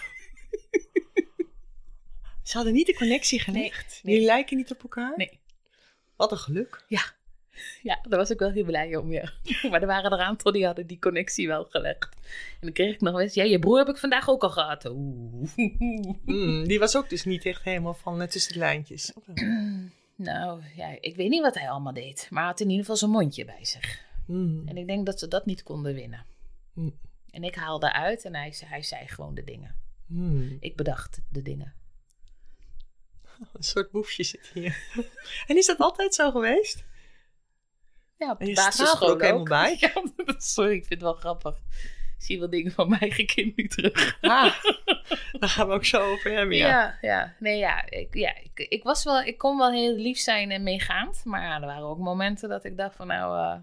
Ze 2.43 2.57
hadden 2.57 2.73
niet 2.73 2.87
de 2.87 2.95
connectie 2.95 3.39
gelegd. 3.39 3.99
nee. 4.03 4.13
Jullie 4.13 4.27
lijken 4.27 4.57
niet 4.57 4.71
op 4.71 4.81
elkaar? 4.81 5.13
Nee. 5.15 5.39
Wat 6.15 6.31
een 6.31 6.37
geluk. 6.37 6.83
Ja, 7.81 7.99
daar 8.07 8.19
was 8.19 8.29
ik 8.29 8.39
wel 8.39 8.51
heel 8.51 8.63
blij 8.63 8.95
om, 8.95 9.11
ja. 9.11 9.31
Maar 9.69 9.81
er 9.81 9.87
waren 9.87 10.11
er 10.11 10.19
een 10.19 10.25
aantal 10.25 10.51
die 10.51 10.65
hadden 10.65 10.87
die 10.87 10.99
connectie 10.99 11.47
wel 11.47 11.63
gelegd. 11.63 12.09
En 12.13 12.59
dan 12.59 12.71
kreeg 12.71 12.93
ik 12.93 13.01
nog 13.01 13.19
eens, 13.19 13.33
ja, 13.33 13.43
je 13.43 13.59
broer 13.59 13.77
heb 13.77 13.89
ik 13.89 13.97
vandaag 13.97 14.29
ook 14.29 14.43
al 14.43 14.49
gehad. 14.49 14.85
Oeh. 14.85 15.49
Mm, 16.25 16.67
die 16.67 16.79
was 16.79 16.95
ook 16.95 17.09
dus 17.09 17.23
niet 17.23 17.45
echt 17.45 17.63
helemaal 17.63 17.93
van 17.93 18.21
eh, 18.21 18.27
tussen 18.27 18.53
de 18.53 18.59
lijntjes. 18.59 19.13
Nou, 20.21 20.61
ja, 20.75 20.97
ik 20.99 21.15
weet 21.15 21.29
niet 21.29 21.41
wat 21.41 21.55
hij 21.55 21.69
allemaal 21.69 21.93
deed. 21.93 22.27
Maar 22.29 22.41
hij 22.41 22.51
had 22.51 22.59
in 22.59 22.69
ieder 22.69 22.81
geval 22.81 22.97
zijn 22.97 23.11
mondje 23.11 23.45
bij 23.45 23.65
zich. 23.65 24.05
Mm. 24.27 24.67
En 24.67 24.77
ik 24.77 24.87
denk 24.87 25.05
dat 25.05 25.19
ze 25.19 25.27
dat 25.27 25.45
niet 25.45 25.63
konden 25.63 25.93
winnen. 25.93 26.25
Mm. 26.73 26.99
En 27.29 27.43
ik 27.43 27.55
haalde 27.55 27.93
uit 27.93 28.25
en 28.25 28.35
hij, 28.35 28.55
hij 28.65 28.83
zei 28.83 29.07
gewoon 29.07 29.35
de 29.35 29.43
dingen. 29.43 29.75
Mm. 30.07 30.57
Ik 30.59 30.75
bedacht 30.75 31.21
de 31.29 31.41
dingen. 31.41 31.73
Een 33.53 33.63
soort 33.63 33.91
boefje 33.91 34.23
zit 34.23 34.51
hier. 34.53 34.77
en 35.47 35.57
is 35.57 35.65
dat 35.65 35.77
altijd 35.77 36.13
zo 36.13 36.31
geweest? 36.31 36.83
Ja, 38.17 38.31
op 38.31 38.39
de 38.39 38.53
basisschool 38.53 39.09
ook 39.09 39.21
helemaal 39.21 39.43
bij. 39.43 39.77
Ja, 39.79 39.91
sorry, 40.37 40.73
ik 40.73 40.85
vind 40.85 40.89
het 40.89 41.01
wel 41.01 41.13
grappig. 41.13 41.55
Ik 42.17 42.27
zie 42.27 42.39
wel 42.39 42.49
dingen 42.49 42.71
van 42.71 42.89
mijn 42.89 43.01
eigen 43.01 43.25
kind 43.25 43.55
nu 43.55 43.67
terug. 43.67 44.17
Ah, 44.21 44.55
daar 45.39 45.49
gaan 45.49 45.67
we 45.67 45.73
ook 45.73 45.85
zo 45.85 46.11
over 46.11 46.31
hebben. 46.31 46.57
Ja. 46.57 46.67
Ja, 46.67 46.97
ja. 47.01 47.35
Nee, 47.39 47.57
ja. 47.57 47.89
Ik, 47.89 48.13
ja 48.13 48.35
ik, 48.37 48.59
ik, 48.69 48.83
was 48.83 49.03
wel, 49.03 49.21
ik 49.21 49.37
kon 49.37 49.57
wel 49.57 49.71
heel 49.71 49.95
lief 49.95 50.17
zijn 50.17 50.51
en 50.51 50.63
meegaand. 50.63 51.25
Maar 51.25 51.61
er 51.61 51.67
waren 51.67 51.83
ook 51.87 51.97
momenten 51.97 52.49
dat 52.49 52.63
ik 52.63 52.77
dacht 52.77 52.95
van 52.95 53.07
nou... 53.07 53.37
eh, 53.37 53.59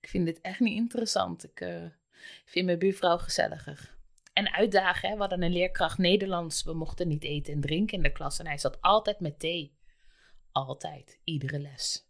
Ik 0.00 0.08
vind 0.08 0.26
dit 0.26 0.40
echt 0.40 0.60
niet 0.60 0.76
interessant. 0.76 1.44
Ik 1.44 1.60
eh, 1.60 1.82
vind 2.44 2.66
mijn 2.66 2.78
buurvrouw 2.78 3.18
gezelliger. 3.18 3.94
En 4.32 4.52
uitdagen, 4.54 5.08
hè. 5.08 5.14
we 5.14 5.20
hadden 5.20 5.42
een 5.42 5.52
leerkracht 5.52 5.98
Nederlands. 5.98 6.62
We 6.64 6.72
mochten 6.74 7.08
niet 7.08 7.24
eten 7.24 7.52
en 7.52 7.60
drinken 7.60 7.96
in 7.96 8.02
de 8.02 8.12
klas. 8.12 8.38
En 8.38 8.46
hij 8.46 8.58
zat 8.58 8.80
altijd 8.80 9.20
met 9.20 9.38
thee. 9.38 9.74
Altijd, 10.52 11.18
iedere 11.24 11.58
les. 11.58 12.04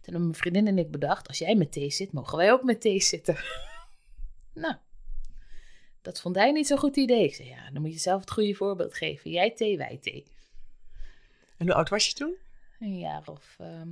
Toen 0.00 0.20
mijn 0.20 0.34
vriendin 0.34 0.66
en 0.66 0.78
ik 0.78 0.90
bedacht, 0.90 1.28
als 1.28 1.38
jij 1.38 1.54
met 1.54 1.72
thee 1.72 1.90
zit, 1.90 2.12
mogen 2.12 2.38
wij 2.38 2.52
ook 2.52 2.62
met 2.62 2.80
thee 2.80 3.00
zitten. 3.00 3.36
nou, 4.54 4.74
dat 6.04 6.20
vond 6.20 6.36
hij 6.36 6.52
niet 6.52 6.66
zo'n 6.66 6.78
goed 6.78 6.96
idee. 6.96 7.24
Ik 7.24 7.34
zei, 7.34 7.48
ja, 7.48 7.70
dan 7.70 7.82
moet 7.82 7.92
je 7.92 7.98
zelf 7.98 8.20
het 8.20 8.30
goede 8.30 8.54
voorbeeld 8.54 8.94
geven. 8.94 9.30
Jij 9.30 9.50
thee, 9.50 9.76
wij 9.76 9.98
thee. 10.02 10.24
En 11.56 11.66
hoe 11.66 11.74
oud 11.74 11.88
was 11.88 12.06
je 12.06 12.12
toen? 12.12 12.34
Een 12.80 12.98
jaar 12.98 13.28
of 13.28 13.56
ehm, 13.58 13.88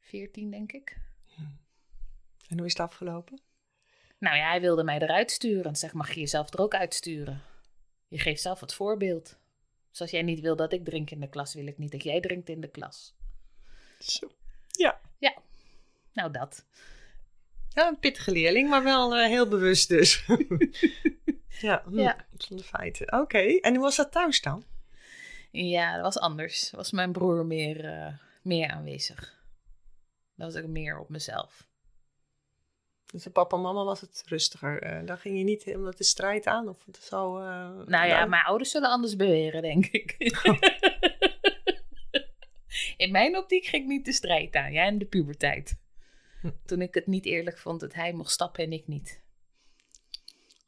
veertien, 0.00 0.50
denk 0.50 0.72
ik. 0.72 0.96
En 2.48 2.56
hoe 2.56 2.66
is 2.66 2.72
het 2.72 2.80
afgelopen? 2.80 3.40
Nou 4.18 4.36
ja, 4.36 4.48
hij 4.48 4.60
wilde 4.60 4.84
mij 4.84 4.98
eruit 4.98 5.30
sturen. 5.30 5.64
En 5.64 5.76
zeg, 5.76 5.92
mag 5.92 6.14
je 6.14 6.20
jezelf 6.20 6.52
er 6.52 6.60
ook 6.60 6.74
uitsturen? 6.74 7.42
Je 8.08 8.18
geeft 8.18 8.42
zelf 8.42 8.60
het 8.60 8.74
voorbeeld. 8.74 9.36
Zoals 9.90 10.10
jij 10.10 10.22
niet 10.22 10.40
wil 10.40 10.56
dat 10.56 10.72
ik 10.72 10.84
drink 10.84 11.10
in 11.10 11.20
de 11.20 11.28
klas, 11.28 11.54
wil 11.54 11.66
ik 11.66 11.78
niet 11.78 11.92
dat 11.92 12.02
jij 12.02 12.20
drinkt 12.20 12.48
in 12.48 12.60
de 12.60 12.68
klas. 12.68 13.14
Zo. 13.98 14.30
Ja. 14.66 15.00
Ja, 15.18 15.34
nou 16.12 16.30
dat. 16.30 16.64
Ja, 17.74 17.88
een 17.88 17.98
pittige 17.98 18.30
leerling, 18.32 18.68
maar 18.68 18.82
wel 18.82 19.16
eh, 19.16 19.26
heel 19.26 19.48
bewust 19.48 19.88
dus. 19.88 20.24
ja, 21.60 21.82
hm, 21.86 21.98
Ja. 21.98 22.26
zonder 22.36 22.66
feiten. 22.66 23.20
Oké, 23.20 23.38
en 23.38 23.74
hoe 23.74 23.82
was 23.84 23.96
dat 23.96 24.12
thuis 24.12 24.40
dan? 24.40 24.64
Ja, 25.50 25.92
dat 25.94 26.02
was 26.02 26.18
anders. 26.18 26.70
Was 26.70 26.92
mijn 26.92 27.12
broer 27.12 27.46
meer, 27.46 27.84
eh, 27.84 28.12
meer 28.42 28.68
aanwezig. 28.70 29.36
Dat 30.36 30.52
was 30.52 30.62
ik 30.62 30.68
meer 30.68 30.98
op 30.98 31.08
mezelf. 31.08 31.66
Dus 33.12 33.22
de 33.22 33.30
papa 33.30 33.56
en 33.56 33.62
mama 33.62 33.84
was 33.84 34.00
het 34.00 34.22
rustiger. 34.26 34.82
Eh 34.82 35.06
dan 35.06 35.18
ging 35.18 35.38
je 35.38 35.44
niet 35.44 35.62
helemaal 35.64 35.92
de 35.96 36.04
strijd 36.04 36.46
aan 36.46 36.68
of 36.68 36.84
het 36.86 36.96
zo... 36.96 37.38
Nou 37.38 37.86
ja, 37.86 38.06
daar- 38.08 38.28
mijn 38.28 38.44
ouders 38.44 38.70
zullen 38.70 38.90
anders 38.90 39.16
beweren, 39.16 39.62
denk 39.62 39.86
ik. 39.86 40.16
In 42.96 43.10
mijn 43.10 43.36
optiek 43.36 43.64
ging 43.64 43.82
ik 43.82 43.88
niet 43.88 44.04
de 44.04 44.12
strijd 44.12 44.54
aan. 44.56 44.72
Ja, 44.72 44.84
en 44.84 44.98
de 44.98 45.04
puberteit. 45.04 45.76
Toen 46.64 46.82
ik 46.82 46.94
het 46.94 47.06
niet 47.06 47.24
eerlijk 47.24 47.58
vond 47.58 47.80
dat 47.80 47.94
hij 47.94 48.12
mocht 48.12 48.30
stappen 48.30 48.64
en 48.64 48.72
ik 48.72 48.86
niet. 48.86 49.22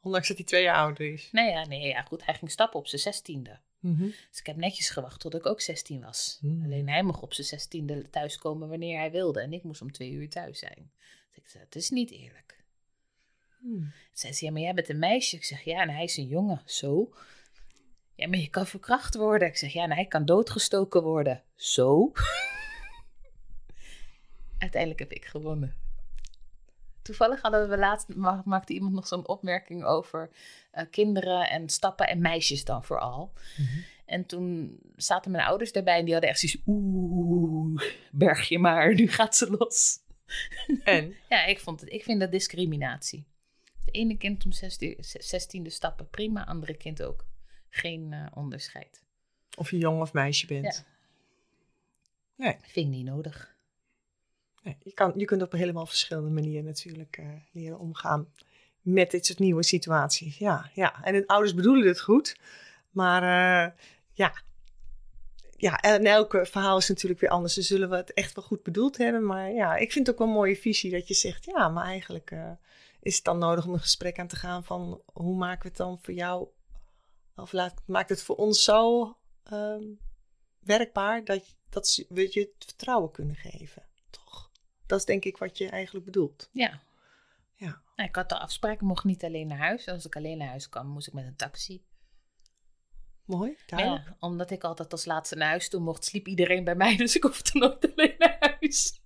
Ondanks 0.01 0.27
dat 0.27 0.37
hij 0.37 0.45
twee 0.45 0.63
jaar 0.63 0.75
ouder 0.75 1.13
is. 1.13 1.29
Nou 1.31 1.49
ja, 1.49 1.65
nee, 1.65 1.87
ja, 1.87 2.01
goed. 2.01 2.25
Hij 2.25 2.35
ging 2.35 2.51
stappen 2.51 2.79
op 2.79 2.87
zijn 2.87 3.01
zestiende. 3.01 3.59
Mhm. 3.79 4.05
Dus 4.05 4.39
ik 4.39 4.45
heb 4.45 4.55
netjes 4.55 4.89
gewacht 4.89 5.19
tot 5.19 5.35
ik 5.35 5.45
ook 5.45 5.61
16 5.61 6.01
was. 6.01 6.37
Hmm. 6.39 6.63
Alleen 6.63 6.89
hij 6.89 7.03
mocht 7.03 7.21
op 7.21 7.33
zijn 7.33 7.47
zestiende 7.47 8.09
thuiskomen 8.09 8.69
wanneer 8.69 8.97
hij 8.97 9.11
wilde. 9.11 9.41
En 9.41 9.53
ik 9.53 9.63
moest 9.63 9.81
om 9.81 9.91
twee 9.91 10.11
uur 10.11 10.29
thuis 10.29 10.59
zijn. 10.59 10.91
Dus 11.27 11.37
ik 11.43 11.47
zei, 11.47 11.63
het 11.63 11.75
is 11.75 11.89
niet 11.89 12.11
eerlijk. 12.11 12.63
Toen 13.61 13.93
zei 14.13 14.33
ze, 14.33 14.45
ja, 14.45 14.51
maar 14.51 14.61
jij 14.61 14.73
bent 14.73 14.89
een 14.89 14.99
meisje. 14.99 15.35
Ik 15.35 15.43
zeg, 15.43 15.61
ja, 15.63 15.81
en 15.81 15.89
hij 15.89 16.03
is 16.03 16.17
een 16.17 16.27
jongen. 16.27 16.61
Zo? 16.65 17.13
Ja, 18.15 18.27
maar 18.27 18.39
je 18.39 18.49
kan 18.49 18.67
verkracht 18.67 19.15
worden. 19.15 19.47
Ik 19.47 19.57
zeg, 19.57 19.73
ja, 19.73 19.83
en 19.83 19.91
hij 19.91 20.05
kan 20.05 20.25
doodgestoken 20.25 21.03
worden. 21.03 21.43
Zo? 21.55 22.11
Uiteindelijk 24.61 24.99
heb 24.99 25.11
ik 25.11 25.25
gewonnen. 25.25 25.75
Toevallig 27.01 27.41
hadden 27.41 27.69
we 27.69 27.77
laatst, 27.77 28.15
ma- 28.15 28.41
maakte 28.45 28.73
iemand 28.73 28.93
nog 28.93 29.07
zo'n 29.07 29.27
opmerking 29.27 29.83
over 29.83 30.29
eh, 30.71 30.85
kinderen 30.91 31.49
en 31.49 31.69
stappen 31.69 32.07
en 32.07 32.21
meisjes 32.21 32.63
dan 32.65 32.83
vooral. 32.83 33.33
Mhm. 33.57 33.79
En 34.05 34.25
toen 34.25 34.79
zaten 34.95 35.31
mijn 35.31 35.43
ouders 35.43 35.71
daarbij 35.71 35.97
en 35.97 36.03
die 36.03 36.13
hadden 36.13 36.29
echt 36.31 36.39
zoiets, 36.39 36.61
oeh, 36.65 37.81
berg 38.11 38.47
je 38.47 38.59
maar, 38.59 38.93
nu 38.93 39.07
gaat 39.07 39.35
ze 39.35 39.49
los. 39.49 39.99
En? 40.83 41.15
Ja, 41.29 41.45
ik, 41.45 41.59
vond 41.59 41.79
het, 41.81 41.91
ik 41.91 42.03
vind 42.03 42.19
dat 42.19 42.31
discriminatie. 42.31 43.25
De 43.85 43.91
ene 43.91 44.17
kind 44.17 44.45
om 44.45 44.51
zestiende 45.19 45.69
stappen, 45.69 46.09
prima. 46.09 46.45
Andere 46.45 46.73
kind 46.77 47.03
ook. 47.03 47.25
Geen 47.69 48.13
eh, 48.13 48.25
onderscheid. 48.33 49.03
Of 49.57 49.71
je 49.71 49.77
jong 49.77 50.01
of 50.01 50.13
meisje 50.13 50.45
bent. 50.47 50.75
Ja. 50.75 52.45
Nee, 52.45 52.55
Vind 52.61 52.85
ik 52.87 52.91
niet 52.91 53.05
nodig. 53.05 53.50
Je, 54.61 54.93
kan, 54.93 55.13
je 55.15 55.25
kunt 55.25 55.41
op 55.41 55.51
helemaal 55.51 55.85
verschillende 55.85 56.29
manieren 56.29 56.65
natuurlijk 56.65 57.17
eh, 57.17 57.25
leren 57.51 57.79
omgaan 57.79 58.27
met 58.81 59.11
dit 59.11 59.25
soort 59.25 59.39
nieuwe 59.39 59.63
situaties. 59.63 60.37
Ja, 60.37 60.69
ja. 60.73 61.03
En 61.03 61.13
de 61.13 61.27
ouders 61.27 61.53
bedoelen 61.53 61.87
het 61.87 62.01
goed. 62.01 62.35
Maar 62.91 63.21
eh, 63.23 63.71
ja. 64.13 64.33
Ja, 65.57 65.77
en 65.77 66.05
elke 66.05 66.45
verhaal 66.45 66.77
is 66.77 66.89
natuurlijk 66.89 67.21
weer 67.21 67.29
anders. 67.29 67.53
Dus 67.53 67.67
zullen 67.67 67.89
we 67.89 67.95
het 67.95 68.13
echt 68.13 68.35
wel 68.35 68.43
goed 68.43 68.63
bedoeld 68.63 68.97
hebben. 68.97 69.25
Maar 69.25 69.51
ja, 69.51 69.75
ik 69.75 69.91
vind 69.91 70.07
het 70.07 70.15
ook 70.15 70.21
wel 70.21 70.31
een 70.31 70.39
mooie 70.39 70.55
visie 70.55 70.91
dat 70.91 71.07
je 71.07 71.13
zegt... 71.13 71.45
ja, 71.45 71.69
maar 71.69 71.85
eigenlijk 71.85 72.31
eh, 72.31 72.51
is 72.99 73.15
het 73.15 73.23
dan 73.23 73.37
nodig 73.37 73.65
om 73.65 73.73
een 73.73 73.79
gesprek 73.79 74.19
aan 74.19 74.27
te 74.27 74.35
gaan 74.35 74.63
van... 74.63 75.01
hoe 75.13 75.37
maken 75.37 75.61
we 75.61 75.67
het 75.67 75.77
dan 75.77 75.99
voor 76.01 76.13
jou... 76.13 76.47
of 77.35 77.51
laat, 77.51 77.81
maakt 77.85 78.09
het 78.09 78.23
voor 78.23 78.35
ons 78.35 78.63
zo 78.63 79.17
ehm, 79.43 79.83
werkbaar... 80.59 81.25
dat, 81.25 81.55
dat 81.69 82.05
we 82.09 82.27
je 82.31 82.39
het 82.39 82.65
vertrouwen 82.65 83.11
kunnen 83.11 83.35
geven? 83.35 83.89
Dat 84.91 84.99
is 84.99 85.05
denk 85.05 85.25
ik 85.25 85.37
wat 85.37 85.57
je 85.57 85.69
eigenlijk 85.69 86.05
bedoelt. 86.05 86.49
Ja. 86.51 86.81
Ja. 87.55 87.81
Nou, 87.95 88.09
ik 88.09 88.15
had 88.15 88.29
de 88.29 88.39
afspraak, 88.39 88.73
ik 88.73 88.81
mocht 88.81 89.03
niet 89.03 89.23
alleen 89.23 89.47
naar 89.47 89.57
huis. 89.57 89.87
Als 89.87 90.05
ik 90.05 90.15
alleen 90.15 90.37
naar 90.37 90.47
huis 90.47 90.69
kwam, 90.69 90.87
moest 90.87 91.07
ik 91.07 91.13
met 91.13 91.25
een 91.25 91.35
taxi. 91.35 91.83
Mooi, 93.25 93.57
duidelijk. 93.65 94.05
ja, 94.05 94.15
omdat 94.19 94.51
ik 94.51 94.63
altijd 94.63 94.91
als 94.91 95.05
laatste 95.05 95.35
naar 95.35 95.47
huis 95.47 95.69
toe 95.69 95.79
mocht, 95.79 96.05
sliep 96.05 96.27
iedereen 96.27 96.63
bij 96.63 96.75
mij. 96.75 96.95
Dus 97.03 97.15
ik 97.15 97.23
hoefde 97.23 97.59
nooit 97.59 97.91
alleen 97.91 98.15
naar 98.17 98.37
huis. 98.39 99.01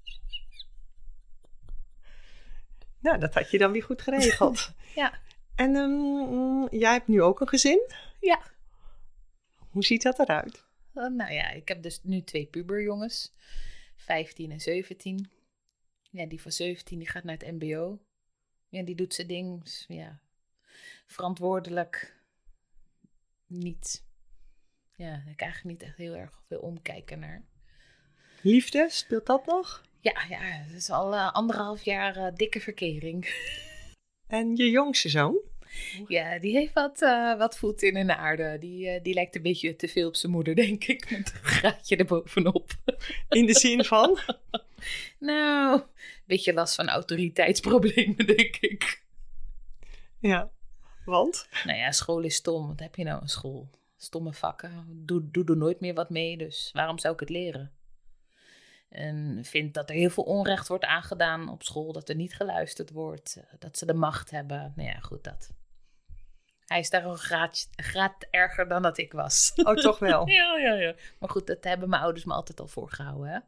Nou, 2.99 3.19
dat 3.19 3.33
had 3.33 3.51
je 3.51 3.57
dan 3.57 3.71
weer 3.71 3.83
goed 3.83 4.01
geregeld. 4.01 4.71
Ja. 4.95 5.19
En 5.55 5.75
ehm, 5.75 6.75
jij 6.79 6.91
hebt 6.91 7.07
nu 7.07 7.21
ook 7.21 7.39
een 7.41 7.47
gezin. 7.47 7.91
Ja. 8.19 8.41
Hoe 9.69 9.83
ziet 9.83 10.01
dat 10.01 10.19
eruit? 10.19 10.65
Eh, 10.93 11.07
nou 11.07 11.33
ja, 11.33 11.49
ik 11.49 11.67
heb 11.67 11.83
dus 11.83 11.99
nu 12.03 12.23
twee 12.23 12.45
puberjongens. 12.45 13.33
15 13.95 14.51
en 14.51 14.61
17. 14.61 15.29
Ja, 16.15 16.25
die 16.25 16.41
van 16.41 16.51
17 16.51 16.99
die 16.99 17.09
gaat 17.09 17.23
naar 17.23 17.37
het 17.37 17.51
mbo. 17.51 17.99
Ja, 18.69 18.83
die 18.83 18.95
doet 18.95 19.13
zijn 19.13 19.27
ding. 19.27 19.63
Dus, 19.63 19.85
ja, 19.87 20.19
verantwoordelijk. 21.05 22.15
Niet. 23.47 24.03
Ja, 24.95 25.23
ik 25.31 25.41
eigenlijk 25.41 25.79
niet 25.79 25.89
echt 25.89 25.97
heel 25.97 26.15
erg 26.15 26.41
veel 26.47 26.59
omkijken 26.59 27.19
naar. 27.19 27.45
Liefde, 28.41 28.87
speelt 28.89 29.25
dat 29.25 29.45
nog? 29.45 29.83
Ja, 29.99 30.25
ja, 30.29 30.39
het 30.39 30.71
is 30.71 30.89
al 30.89 31.13
eh, 31.13 31.33
anderhalf 31.33 31.83
jaar 31.83 32.15
eh, 32.15 32.35
dikke 32.35 32.59
verkering. 32.59 33.25
En 34.27 34.55
je 34.55 34.69
jongste 34.69 35.09
zoon? 35.09 35.39
Ja, 36.07 36.39
die 36.39 36.51
heeft 36.51 36.73
wat, 36.73 37.01
eh, 37.01 37.37
wat 37.37 37.57
voet 37.57 37.81
in 37.81 38.07
de 38.07 38.15
aarde. 38.15 38.57
Die, 38.59 39.01
die 39.01 39.13
lijkt 39.13 39.35
een 39.35 39.41
beetje 39.41 39.75
te 39.75 39.87
veel 39.87 40.07
op 40.07 40.15
zijn 40.15 40.31
moeder, 40.31 40.55
denk 40.65 40.83
ik. 40.83 41.11
Met 41.11 41.33
een 41.33 41.43
graadje 41.43 41.95
erbovenop. 41.95 42.71
In 43.29 43.45
de 43.45 43.53
zin 43.53 43.83
van? 43.83 44.19
Nou, 45.25 45.79
een 45.79 46.23
beetje 46.25 46.53
last 46.53 46.75
van 46.75 46.87
autoriteitsproblemen, 46.89 48.25
denk 48.37 48.55
ik. 48.57 49.03
ja. 50.19 50.49
Want? 51.05 51.47
Nou 51.65 51.77
ja, 51.77 51.91
school 51.91 52.21
is 52.21 52.35
stom. 52.35 52.67
Wat 52.67 52.79
heb 52.79 52.95
je 52.95 53.03
nou 53.03 53.21
aan 53.21 53.29
school? 53.29 53.69
Stomme 53.97 54.33
vakken. 54.33 54.85
Doe, 55.05 55.31
doe 55.31 55.45
er 55.45 55.57
nooit 55.57 55.79
meer 55.79 55.93
wat 55.93 56.09
mee, 56.09 56.37
dus 56.37 56.69
waarom 56.73 56.99
zou 56.99 57.13
ik 57.13 57.19
het 57.19 57.29
leren? 57.29 57.71
En 58.89 59.39
vind 59.45 59.73
dat 59.73 59.89
er 59.89 59.95
heel 59.95 60.09
veel 60.09 60.23
onrecht 60.23 60.67
wordt 60.67 60.83
aangedaan 60.85 61.49
op 61.49 61.63
school. 61.63 61.91
Dat 61.93 62.09
er 62.09 62.15
niet 62.15 62.35
geluisterd 62.35 62.91
wordt. 62.91 63.35
eh, 63.37 63.53
Dat 63.59 63.77
ze 63.77 63.85
de 63.85 63.93
macht 63.93 64.31
hebben. 64.31 64.73
Nou 64.75 64.89
ja, 64.89 64.99
goed 64.99 65.23
dat. 65.23 65.49
Hij 66.65 66.79
is 66.79 66.89
daar 66.89 67.05
een 67.05 67.17
graad, 67.17 67.69
een 67.75 67.83
graad 67.83 68.25
erger 68.29 68.67
dan 68.67 68.81
dat 68.81 68.97
ik 68.97 69.11
was. 69.13 69.51
Oh, 69.55 69.75
toch 69.75 69.99
wel. 69.99 70.27
Ja, 70.37 70.57
ja, 70.57 70.73
ja. 70.73 70.95
Maar 71.19 71.29
goed, 71.29 71.47
dat 71.47 71.63
hebben 71.63 71.89
mijn 71.89 72.01
ouders 72.01 72.25
me 72.25 72.33
altijd 72.33 72.59
al 72.59 72.67
voorgehouden, 72.67 73.29
hè? 73.31 73.39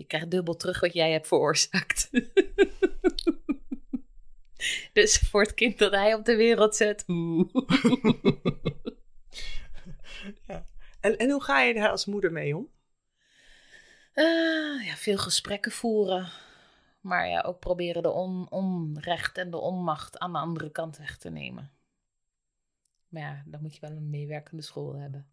Je 0.00 0.06
krijgt 0.06 0.30
dubbel 0.30 0.56
terug 0.56 0.80
wat 0.80 0.92
jij 0.92 1.12
hebt 1.12 1.26
veroorzaakt. 1.26 2.10
dus 4.92 5.18
voor 5.18 5.42
het 5.42 5.54
kind 5.54 5.78
dat 5.78 5.92
hij 5.92 6.14
op 6.14 6.24
de 6.24 6.36
wereld 6.36 6.76
zet. 6.76 7.04
Ja. 10.46 10.64
En, 11.00 11.18
en 11.18 11.30
hoe 11.30 11.42
ga 11.42 11.60
je 11.60 11.74
daar 11.74 11.90
als 11.90 12.06
moeder 12.06 12.32
mee 12.32 12.56
om? 12.56 12.68
Eh, 14.12 14.86
ja, 14.86 14.94
veel 14.96 15.18
gesprekken 15.18 15.72
voeren. 15.72 16.28
Maar 17.00 17.28
ja, 17.28 17.40
ook 17.40 17.58
proberen 17.58 18.02
de 18.02 18.10
on 18.10 18.50
onrecht 18.50 19.38
en 19.38 19.50
de 19.50 19.56
onmacht 19.56 20.18
aan 20.18 20.32
de 20.32 20.38
andere 20.38 20.70
kant 20.70 20.96
weg 20.96 21.18
te 21.18 21.30
nemen. 21.30 21.72
Maar 23.08 23.22
ja, 23.22 23.42
dan 23.46 23.62
moet 23.62 23.74
je 23.74 23.80
wel 23.80 23.90
een 23.90 24.10
meewerkende 24.10 24.62
school 24.62 24.94
hebben. 24.94 25.30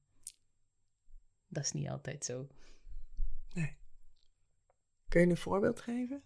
Dat 1.47 1.63
is 1.63 1.71
niet 1.71 1.89
altijd 1.89 2.25
zo. 2.25 2.47
Kun 5.09 5.21
je 5.21 5.27
een 5.27 5.37
voorbeeld 5.37 5.81
geven? 5.81 6.23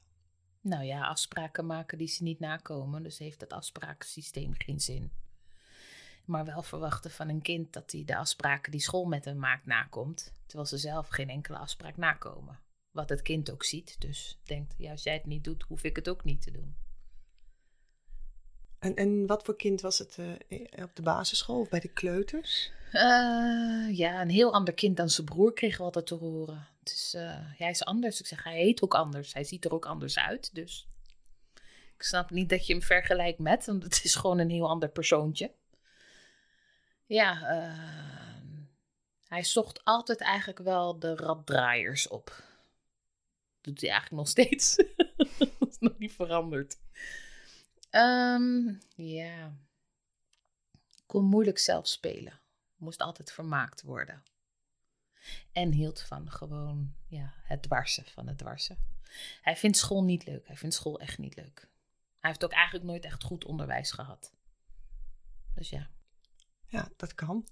Nou 0.61 0.83
ja, 0.83 1.07
afspraken 1.07 1.65
maken 1.65 1.97
die 1.97 2.07
ze 2.07 2.23
niet 2.23 2.39
nakomen. 2.39 3.03
Dus 3.03 3.17
heeft 3.17 3.41
het 3.41 3.53
afsprakensysteem 3.53 4.53
geen 4.57 4.79
zin. 4.79 5.11
Maar 6.25 6.45
wel 6.45 6.63
verwachten 6.63 7.11
van 7.11 7.29
een 7.29 7.41
kind 7.41 7.73
dat 7.73 7.91
hij 7.91 8.03
de 8.05 8.15
afspraken 8.15 8.71
die 8.71 8.81
school 8.81 9.05
met 9.05 9.25
hem 9.25 9.39
maakt 9.39 9.65
nakomt. 9.65 10.33
Terwijl 10.45 10.69
ze 10.69 10.77
zelf 10.77 11.07
geen 11.07 11.29
enkele 11.29 11.57
afspraak 11.57 11.97
nakomen. 11.97 12.59
wat 12.91 13.09
het 13.09 13.21
kind 13.21 13.51
ook 13.51 13.63
ziet. 13.63 14.01
Dus 14.01 14.39
denkt, 14.43 14.73
ja, 14.77 14.91
als 14.91 15.03
jij 15.03 15.13
het 15.13 15.25
niet 15.25 15.43
doet, 15.43 15.63
hoef 15.63 15.83
ik 15.83 15.95
het 15.95 16.09
ook 16.09 16.23
niet 16.23 16.41
te 16.41 16.51
doen. 16.51 16.75
En, 18.79 18.95
en 18.95 19.27
wat 19.27 19.43
voor 19.43 19.55
kind 19.55 19.81
was 19.81 19.97
het 19.97 20.17
uh, 20.17 20.83
op 20.83 20.95
de 20.95 21.01
basisschool 21.01 21.59
of 21.59 21.69
bij 21.69 21.79
de 21.79 21.87
kleuters? 21.87 22.71
Uh, 22.93 23.97
ja, 23.97 24.21
een 24.21 24.29
heel 24.29 24.53
ander 24.53 24.73
kind 24.73 24.97
dan 24.97 25.09
zijn 25.09 25.25
broer 25.25 25.53
kregen 25.53 25.77
we 25.77 25.83
altijd 25.83 26.05
te 26.05 26.15
horen. 26.15 26.67
Het 26.83 26.93
is, 26.93 27.13
uh, 27.15 27.37
hij 27.37 27.69
is 27.69 27.85
anders. 27.85 28.19
Ik 28.19 28.25
zeg, 28.25 28.43
hij 28.43 28.57
heet 28.57 28.81
ook 28.81 28.93
anders. 28.93 29.33
Hij 29.33 29.43
ziet 29.43 29.65
er 29.65 29.73
ook 29.73 29.85
anders 29.85 30.17
uit. 30.17 30.55
Dus 30.55 30.87
ik 31.95 32.03
snap 32.03 32.29
niet 32.29 32.49
dat 32.49 32.65
je 32.65 32.73
hem 32.73 32.81
vergelijkt 32.81 33.39
met, 33.39 33.65
want 33.65 33.83
het 33.83 34.01
is 34.03 34.15
gewoon 34.15 34.39
een 34.39 34.49
heel 34.49 34.69
ander 34.69 34.89
persoontje. 34.89 35.51
Ja, 37.05 37.33
uh, 37.33 38.41
hij 39.27 39.43
zocht 39.43 39.83
altijd 39.83 40.21
eigenlijk 40.21 40.59
wel 40.59 40.99
de 40.99 41.15
raddraaiers 41.15 42.07
op. 42.07 42.43
doet 43.61 43.81
hij 43.81 43.89
eigenlijk 43.89 44.21
nog 44.21 44.29
steeds. 44.29 44.75
dat 45.59 45.69
is 45.69 45.79
nog 45.79 45.97
niet 45.97 46.13
veranderd. 46.13 46.79
Um, 47.91 48.79
ja. 48.95 49.55
Kon 51.05 51.25
moeilijk 51.25 51.57
zelf 51.57 51.87
spelen. 51.87 52.39
Moest 52.75 53.01
altijd 53.01 53.31
vermaakt 53.31 53.81
worden. 53.81 54.23
En 55.51 55.71
hield 55.71 56.01
van 56.01 56.31
gewoon 56.31 56.93
ja, 57.07 57.33
het 57.43 57.61
dwarsen 57.61 58.05
van 58.05 58.27
het 58.27 58.37
dwarsen. 58.37 58.77
Hij 59.41 59.55
vindt 59.55 59.77
school 59.77 60.03
niet 60.03 60.25
leuk. 60.25 60.47
Hij 60.47 60.57
vindt 60.57 60.75
school 60.75 60.99
echt 60.99 61.17
niet 61.17 61.35
leuk. 61.35 61.69
Hij 62.19 62.29
heeft 62.29 62.43
ook 62.43 62.51
eigenlijk 62.51 62.85
nooit 62.85 63.05
echt 63.05 63.23
goed 63.23 63.45
onderwijs 63.45 63.91
gehad. 63.91 64.33
Dus 65.55 65.69
ja. 65.69 65.89
Ja, 66.67 66.89
dat 66.97 67.15
kan. 67.15 67.45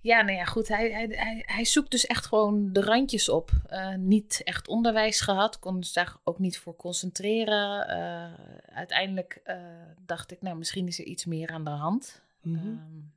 Ja, 0.00 0.22
nou 0.22 0.36
ja, 0.36 0.44
goed. 0.44 0.68
Hij, 0.68 0.90
hij, 0.90 1.06
hij, 1.06 1.42
hij 1.46 1.64
zoekt 1.64 1.90
dus 1.90 2.06
echt 2.06 2.26
gewoon 2.26 2.72
de 2.72 2.80
randjes 2.80 3.28
op. 3.28 3.50
Uh, 3.70 3.94
niet 3.94 4.40
echt 4.44 4.68
onderwijs 4.68 5.20
gehad, 5.20 5.58
kon 5.58 5.84
zich 5.84 5.92
daar 5.92 6.16
ook 6.24 6.38
niet 6.38 6.58
voor 6.58 6.76
concentreren. 6.76 7.90
Uh, 7.90 8.34
uiteindelijk 8.76 9.40
uh, 9.44 9.56
dacht 10.04 10.30
ik, 10.30 10.42
nou, 10.42 10.56
misschien 10.56 10.86
is 10.86 10.98
er 10.98 11.04
iets 11.04 11.24
meer 11.24 11.50
aan 11.50 11.64
de 11.64 11.70
hand. 11.70 12.22
Mm 12.42 12.56
-hmm. 12.56 12.68
um, 12.68 13.12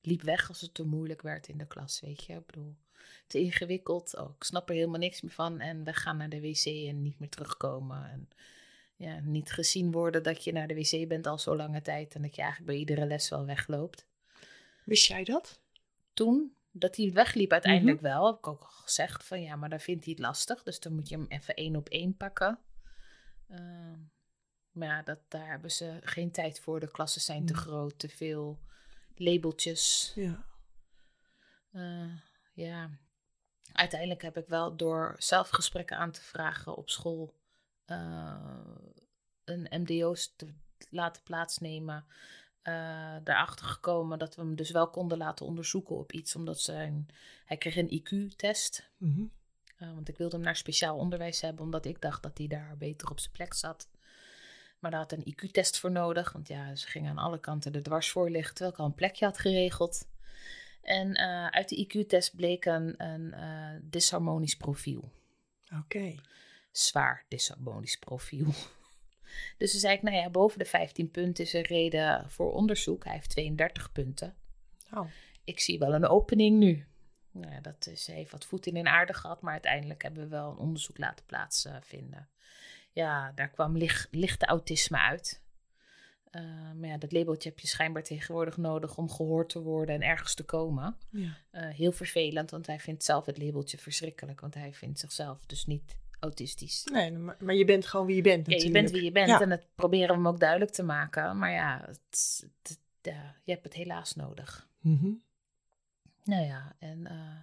liep 0.00 0.22
weg 0.22 0.48
als 0.48 0.60
het 0.60 0.74
te 0.74 0.84
moeilijk 0.84 1.22
werd 1.22 1.48
in 1.48 1.58
de 1.58 1.66
klas, 1.66 2.00
weet 2.00 2.24
je. 2.24 2.32
Ik 2.32 2.46
bedoel, 2.46 2.76
te 3.30 3.38
ingewikkeld. 3.38 4.16
Oh, 4.16 4.34
ik 4.36 4.44
snap 4.44 4.68
er 4.68 4.74
helemaal 4.74 4.98
niks 4.98 5.20
meer 5.20 5.32
van. 5.32 5.60
En 5.60 5.84
we 5.84 5.92
gaan 5.92 6.16
naar 6.16 6.28
de 6.28 6.40
wc 6.40 6.64
en 6.64 7.02
niet 7.02 7.18
meer 7.18 7.28
terugkomen. 7.28 8.10
En 8.10 8.28
ja, 8.96 9.20
niet 9.20 9.52
gezien 9.52 9.90
worden 9.90 10.22
dat 10.22 10.44
je 10.44 10.52
naar 10.52 10.66
de 10.66 10.74
wc 10.74 11.08
bent 11.08 11.26
al 11.26 11.38
zo 11.38 11.56
lange 11.56 11.82
tijd. 11.82 12.14
En 12.14 12.22
dat 12.22 12.34
je 12.34 12.42
eigenlijk 12.42 12.70
bij 12.70 12.80
iedere 12.80 13.06
les 13.06 13.28
wel 13.28 13.46
wegloopt. 13.46 14.06
Wist 14.84 15.06
jij 15.06 15.24
dat? 15.24 15.60
Toen, 16.14 16.54
dat 16.70 16.96
hij 16.96 17.12
wegliep 17.12 17.52
uiteindelijk 17.52 18.00
mm 18.00 18.06
-hmm. 18.06 18.14
wel. 18.14 18.26
Heb 18.26 18.36
ik 18.36 18.46
ook 18.46 18.62
al 18.62 18.68
gezegd 18.68 19.24
van 19.24 19.42
ja, 19.42 19.56
maar 19.56 19.68
dan 19.68 19.80
vindt 19.80 20.04
hij 20.04 20.12
het 20.12 20.22
lastig. 20.22 20.62
Dus 20.62 20.80
dan 20.80 20.94
moet 20.94 21.08
je 21.08 21.16
hem 21.16 21.26
even 21.28 21.54
één 21.54 21.76
op 21.76 21.88
één 21.88 22.16
pakken. 22.16 22.58
Uh, 23.50 23.58
maar 24.70 24.88
ja, 24.88 25.02
dat, 25.02 25.18
daar 25.28 25.48
hebben 25.48 25.70
ze 25.70 25.98
geen 26.00 26.30
tijd 26.30 26.60
voor. 26.60 26.80
De 26.80 26.90
klassen 26.90 27.20
zijn 27.20 27.46
te 27.46 27.54
groot, 27.54 27.98
te 27.98 28.08
veel 28.08 28.60
labeltjes. 29.14 30.12
Ja. 30.14 30.44
Uh, 31.72 32.12
ja. 32.52 32.90
Uiteindelijk 33.72 34.22
heb 34.22 34.36
ik 34.36 34.46
wel 34.46 34.76
door 34.76 35.14
zelf 35.18 35.48
gesprekken 35.48 35.96
aan 35.96 36.10
te 36.10 36.22
vragen 36.22 36.76
op 36.76 36.90
school 36.90 37.34
uh, 37.86 38.36
een 39.44 39.68
MDO's 39.70 40.34
te 40.36 40.54
laten 40.90 41.22
plaatsnemen. 41.22 42.04
Uh, 42.62 43.16
daarachter 43.24 43.66
gekomen 43.66 44.18
dat 44.18 44.34
we 44.34 44.42
hem 44.42 44.56
dus 44.56 44.70
wel 44.70 44.90
konden 44.90 45.18
laten 45.18 45.46
onderzoeken 45.46 45.96
op 45.96 46.12
iets, 46.12 46.36
omdat 46.36 46.60
zijn, 46.60 47.08
hij 47.44 47.56
kreeg 47.56 47.76
een 47.76 48.02
IQ-test. 48.02 48.90
Mm 48.96 49.14
-hmm. 49.14 49.30
uh, 49.78 49.94
want 49.94 50.08
ik 50.08 50.16
wilde 50.16 50.36
hem 50.36 50.44
naar 50.44 50.56
speciaal 50.56 50.96
onderwijs 50.96 51.40
hebben, 51.40 51.64
omdat 51.64 51.84
ik 51.84 52.00
dacht 52.00 52.22
dat 52.22 52.38
hij 52.38 52.46
daar 52.46 52.76
beter 52.78 53.10
op 53.10 53.20
zijn 53.20 53.32
plek 53.32 53.54
zat. 53.54 53.88
Maar 54.78 54.90
daar 54.90 55.00
had 55.00 55.12
een 55.12 55.34
IQ-test 55.34 55.78
voor 55.78 55.90
nodig, 55.90 56.32
want 56.32 56.48
ja, 56.48 56.74
ze 56.74 56.86
gingen 56.86 57.10
aan 57.10 57.24
alle 57.24 57.40
kanten 57.40 57.72
er 57.72 57.82
dwars 57.82 58.10
voor 58.10 58.30
liggen, 58.30 58.54
terwijl 58.54 58.74
ik 58.74 58.80
al 58.80 58.86
een 58.86 58.94
plekje 58.94 59.24
had 59.24 59.38
geregeld. 59.38 60.08
En 60.82 61.08
uh, 61.08 61.46
uit 61.46 61.68
de 61.68 61.86
IQ-test 61.86 62.36
bleek 62.36 62.64
een, 62.64 63.04
een 63.04 63.34
disharmonisch 63.82 64.56
profiel. 64.56 65.12
Oké. 65.64 65.76
Okay. 65.76 66.18
Zwaar 66.70 67.24
disharmonisch 67.28 67.96
profiel. 67.96 68.46
Dus 69.58 69.70
toen 69.70 69.80
zei 69.80 69.94
ik, 69.94 70.02
nou 70.02 70.16
ja, 70.16 70.30
boven 70.30 70.58
de 70.58 70.64
15 70.64 71.10
punten 71.10 71.44
is 71.44 71.54
er 71.54 71.66
reden 71.66 72.30
voor 72.30 72.52
onderzoek. 72.52 73.04
Hij 73.04 73.12
heeft 73.12 73.30
32 73.30 73.92
punten. 73.92 74.36
Oh. 74.92 75.06
Ik 75.44 75.60
zie 75.60 75.78
wel 75.78 75.94
een 75.94 76.06
opening 76.06 76.58
nu. 76.58 76.86
Nou 77.30 77.52
ja, 77.52 77.60
dat 77.60 77.86
is, 77.86 78.06
heeft 78.06 78.30
wat 78.30 78.44
voet 78.44 78.66
in 78.66 78.74
de 78.74 78.90
aarde 78.90 79.14
gehad, 79.14 79.40
maar 79.40 79.52
uiteindelijk 79.52 80.02
hebben 80.02 80.22
we 80.22 80.28
wel 80.28 80.50
een 80.50 80.56
onderzoek 80.56 80.98
laten 80.98 81.26
plaatsvinden. 81.26 82.28
Ja, 82.92 83.32
daar 83.32 83.48
kwam 83.48 83.76
licht, 83.76 84.08
lichte 84.10 84.46
autisme 84.46 84.98
uit. 84.98 85.42
Uh, 86.36 86.42
maar 86.76 86.88
ja, 86.88 86.98
dat 86.98 87.12
labeltje 87.12 87.48
heb 87.48 87.58
je 87.58 87.66
schijnbaar 87.66 88.02
tegenwoordig 88.02 88.56
nodig 88.56 88.96
om 88.96 89.10
gehoord 89.10 89.48
te 89.48 89.60
worden 89.60 89.94
en 89.94 90.02
ergens 90.02 90.34
te 90.34 90.44
komen. 90.44 90.96
Ja. 91.10 91.36
Uh, 91.52 91.68
heel 91.68 91.92
vervelend, 91.92 92.50
want 92.50 92.66
hij 92.66 92.80
vindt 92.80 93.04
zelf 93.04 93.26
het 93.26 93.38
labeltje 93.38 93.78
verschrikkelijk, 93.78 94.40
want 94.40 94.54
hij 94.54 94.72
vindt 94.72 94.98
zichzelf 94.98 95.46
dus 95.46 95.66
niet 95.66 95.96
autistisch. 96.20 96.84
Nee, 96.92 97.12
maar, 97.12 97.36
maar 97.40 97.54
je 97.54 97.64
bent 97.64 97.86
gewoon 97.86 98.06
wie 98.06 98.16
je 98.16 98.22
bent 98.22 98.46
natuurlijk. 98.46 98.62
Ja, 98.62 98.66
je 98.66 98.80
bent 98.80 98.90
wie 98.90 99.04
je 99.04 99.12
bent 99.12 99.28
ja. 99.28 99.40
en 99.40 99.48
dat 99.48 99.66
proberen 99.74 100.08
we 100.08 100.14
hem 100.14 100.28
ook 100.28 100.40
duidelijk 100.40 100.70
te 100.70 100.82
maken. 100.82 101.38
Maar 101.38 101.52
ja, 101.52 101.82
het, 101.86 102.44
het, 102.62 102.78
ja 103.02 103.34
je 103.44 103.52
hebt 103.52 103.64
het 103.64 103.74
helaas 103.74 104.14
nodig. 104.14 104.68
Mm 104.80 104.98
-hmm. 105.00 105.22
Nou 106.24 106.44
ja, 106.44 106.74
en 106.78 106.98
uh, 106.98 107.38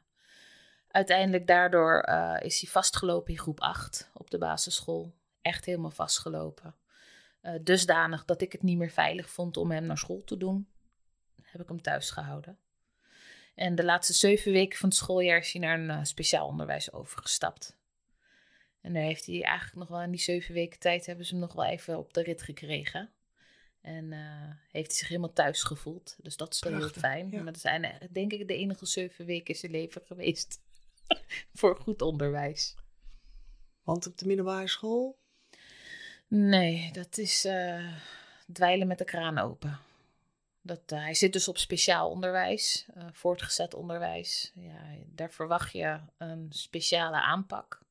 uiteindelijk 0.87 1.47
daardoor 1.47 2.09
is 2.41 2.61
hij 2.61 2.69
vastgelopen 2.69 3.33
in 3.33 3.39
groep 3.39 3.59
8 3.59 4.09
op 4.13 4.29
de 4.29 4.37
basisschool. 4.37 5.13
Echt 5.41 5.65
helemaal 5.65 5.91
vastgelopen. 5.91 6.75
Uh, 7.47 7.53
dusdanig 7.61 8.25
dat 8.25 8.41
ik 8.41 8.51
het 8.51 8.63
niet 8.63 8.77
meer 8.77 8.91
veilig 8.91 9.29
vond 9.29 9.57
om 9.57 9.71
hem 9.71 9.85
naar 9.85 9.97
school 9.97 10.23
te 10.23 10.37
doen. 10.37 10.67
Heb 11.41 11.61
ik 11.61 11.67
hem 11.67 11.81
thuis 11.81 12.09
gehouden. 12.09 12.59
En 13.55 13.75
de 13.75 13.83
laatste 13.83 14.13
zeven 14.13 14.51
weken 14.51 14.77
van 14.77 14.89
het 14.89 14.97
schooljaar 14.97 15.37
is 15.37 15.51
hij 15.51 15.61
naar 15.61 15.79
een 15.79 16.05
speciaal 16.05 16.47
onderwijs 16.47 16.91
overgestapt. 16.91 17.77
En 18.81 18.93
daar 18.93 19.03
heeft 19.03 19.25
hij 19.25 19.43
eigenlijk 19.43 19.77
nog 19.77 19.87
wel 19.87 20.01
in 20.01 20.11
die 20.11 20.19
zeven 20.19 20.53
weken 20.53 20.79
tijd 20.79 21.05
hebben 21.05 21.25
ze 21.25 21.31
hem 21.31 21.41
nog 21.41 21.53
wel 21.53 21.65
even 21.65 21.97
op 21.97 22.13
de 22.13 22.23
rit 22.23 22.41
gekregen. 22.41 23.11
En 23.81 24.11
uh, 24.11 24.19
heeft 24.71 24.87
hij 24.87 24.97
zich 24.97 25.07
helemaal 25.07 25.33
thuis 25.33 25.63
gevoeld. 25.63 26.15
Dus 26.21 26.37
dat 26.37 26.53
is 26.53 26.59
wel 26.59 26.77
heel 26.77 26.89
fijn. 26.89 27.29
Ja. 27.29 27.43
Maar 27.43 27.53
dat 27.53 27.61
zijn 27.61 28.09
denk 28.11 28.31
ik 28.31 28.47
de 28.47 28.55
enige 28.55 28.85
zeven 28.85 29.25
weken 29.25 29.53
in 29.53 29.59
zijn 29.59 29.71
leven 29.71 30.01
geweest. 30.05 30.61
voor 31.53 31.75
goed 31.75 32.01
onderwijs. 32.01 32.75
Want 33.83 34.07
op 34.07 34.17
de 34.17 34.25
middelbare 34.25 34.67
school? 34.67 35.19
Nee, 36.27 36.89
dat 36.91 37.17
is 37.17 37.45
uh, 37.45 37.93
dweilen 38.53 38.87
met 38.87 38.97
de 38.97 39.05
kraan 39.05 39.37
open. 39.37 39.79
Dat, 40.61 40.81
uh, 40.93 40.99
hij 40.99 41.13
zit 41.13 41.33
dus 41.33 41.47
op 41.47 41.57
speciaal 41.57 42.09
onderwijs, 42.09 42.85
voortgezet 43.11 43.73
onderwijs. 43.73 44.51
Ja, 44.55 44.79
daar 45.05 45.31
verwacht 45.31 45.71
je 45.71 45.99
een 46.17 46.47
speciale 46.49 47.21
aanpak. 47.21 47.81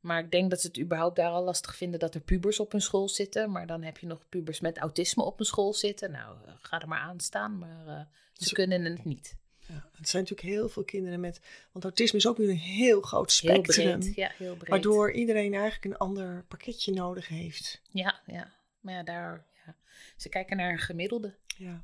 Maar 0.00 0.18
ik 0.18 0.30
denk 0.30 0.50
dat 0.50 0.60
ze 0.60 0.66
het 0.66 0.78
überhaupt 0.80 1.16
daar 1.16 1.30
al 1.30 1.44
lastig 1.44 1.76
vinden 1.76 2.00
dat 2.00 2.14
er 2.14 2.20
pubers 2.20 2.60
op 2.60 2.72
hun 2.72 2.80
school 2.80 3.08
zitten. 3.08 3.50
Maar 3.50 3.66
dan 3.66 3.82
heb 3.82 3.98
je 3.98 4.06
nog 4.06 4.28
pubers 4.28 4.60
met 4.60 4.78
autisme 4.78 5.22
op 5.22 5.38
een 5.38 5.46
school 5.46 5.72
zitten. 5.72 6.10
Nou, 6.10 6.36
ga 6.60 6.80
er 6.80 6.88
maar 6.88 6.98
aan 6.98 7.20
staan, 7.20 7.58
maar 7.58 8.08
ze 8.32 8.38
dus, 8.38 8.52
kunnen 8.52 8.84
het 8.84 9.04
niet. 9.04 9.36
Ja, 9.66 9.88
het 9.96 10.08
zijn 10.08 10.22
natuurlijk 10.22 10.54
heel 10.54 10.68
veel 10.68 10.84
kinderen 10.84 11.20
met... 11.20 11.40
Want 11.72 11.84
autisme 11.84 12.18
is 12.18 12.26
ook 12.26 12.36
weer 12.36 12.48
een 12.48 12.56
heel 12.56 13.00
groot 13.00 13.32
spectrum. 13.32 13.86
Heel 13.86 13.98
breed, 13.98 14.14
ja, 14.14 14.32
heel 14.36 14.56
breed. 14.56 14.68
Waardoor 14.68 15.12
iedereen 15.12 15.54
eigenlijk 15.54 15.84
een 15.84 15.96
ander 15.96 16.44
pakketje 16.48 16.92
nodig 16.92 17.28
heeft. 17.28 17.80
Ja, 17.90 18.20
ja. 18.26 18.52
Maar 18.80 18.94
ja, 18.94 19.02
daar... 19.02 19.46
Ja. 19.66 19.76
Ze 20.16 20.28
kijken 20.28 20.56
naar 20.56 20.72
een 20.72 20.78
gemiddelde. 20.78 21.34
Ja. 21.56 21.80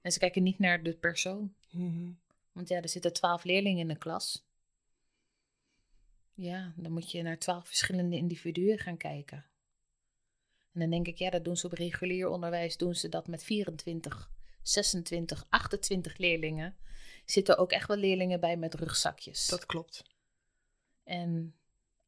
En 0.00 0.12
ze 0.12 0.18
kijken 0.18 0.42
niet 0.42 0.58
naar 0.58 0.82
de 0.82 0.94
persoon. 0.94 1.54
Mm 1.70 1.90
-hmm. 1.90 2.18
Want 2.52 2.68
ja, 2.68 2.80
er 2.80 2.88
zitten 2.88 3.12
twaalf 3.12 3.44
leerlingen 3.44 3.80
in 3.80 3.88
de 3.88 3.98
klas. 3.98 4.46
Ja, 6.34 6.72
dan 6.76 6.92
moet 6.92 7.10
je 7.10 7.22
naar 7.22 7.38
twaalf 7.38 7.66
verschillende 7.66 8.16
individuen 8.16 8.78
gaan 8.78 8.96
kijken. 8.96 9.44
En 10.72 10.80
dan 10.80 10.90
denk 10.90 11.06
ik, 11.06 11.18
ja, 11.18 11.30
dat 11.30 11.44
doen 11.44 11.56
ze 11.56 11.66
op 11.66 11.72
regulier 11.72 12.28
onderwijs, 12.28 12.76
doen 12.76 12.94
ze 12.94 13.08
dat 13.08 13.26
met 13.26 13.44
24, 13.44 14.30
26, 14.68 15.46
28 15.48 16.18
leerlingen. 16.18 16.76
Zitten 17.24 17.58
ook 17.58 17.70
echt 17.70 17.88
wel 17.88 17.96
leerlingen 17.96 18.40
bij 18.40 18.56
met 18.56 18.74
rugzakjes. 18.74 19.46
Dat 19.46 19.66
klopt. 19.66 20.04
En 21.04 21.54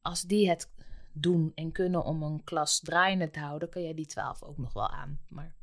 als 0.01 0.21
die 0.21 0.49
het 0.49 0.69
doen 1.13 1.51
en 1.55 1.71
kunnen 1.71 2.03
om 2.03 2.23
een 2.23 2.43
klas 2.43 2.79
draaiende 2.79 3.29
te 3.29 3.39
houden, 3.39 3.69
kan 3.69 3.83
jij 3.83 3.93
die 3.93 4.05
twaalf 4.05 4.43
ook 4.43 4.57
nog 4.57 4.73
wel 4.73 4.89
aan. 4.89 5.19
Maar 5.27 5.55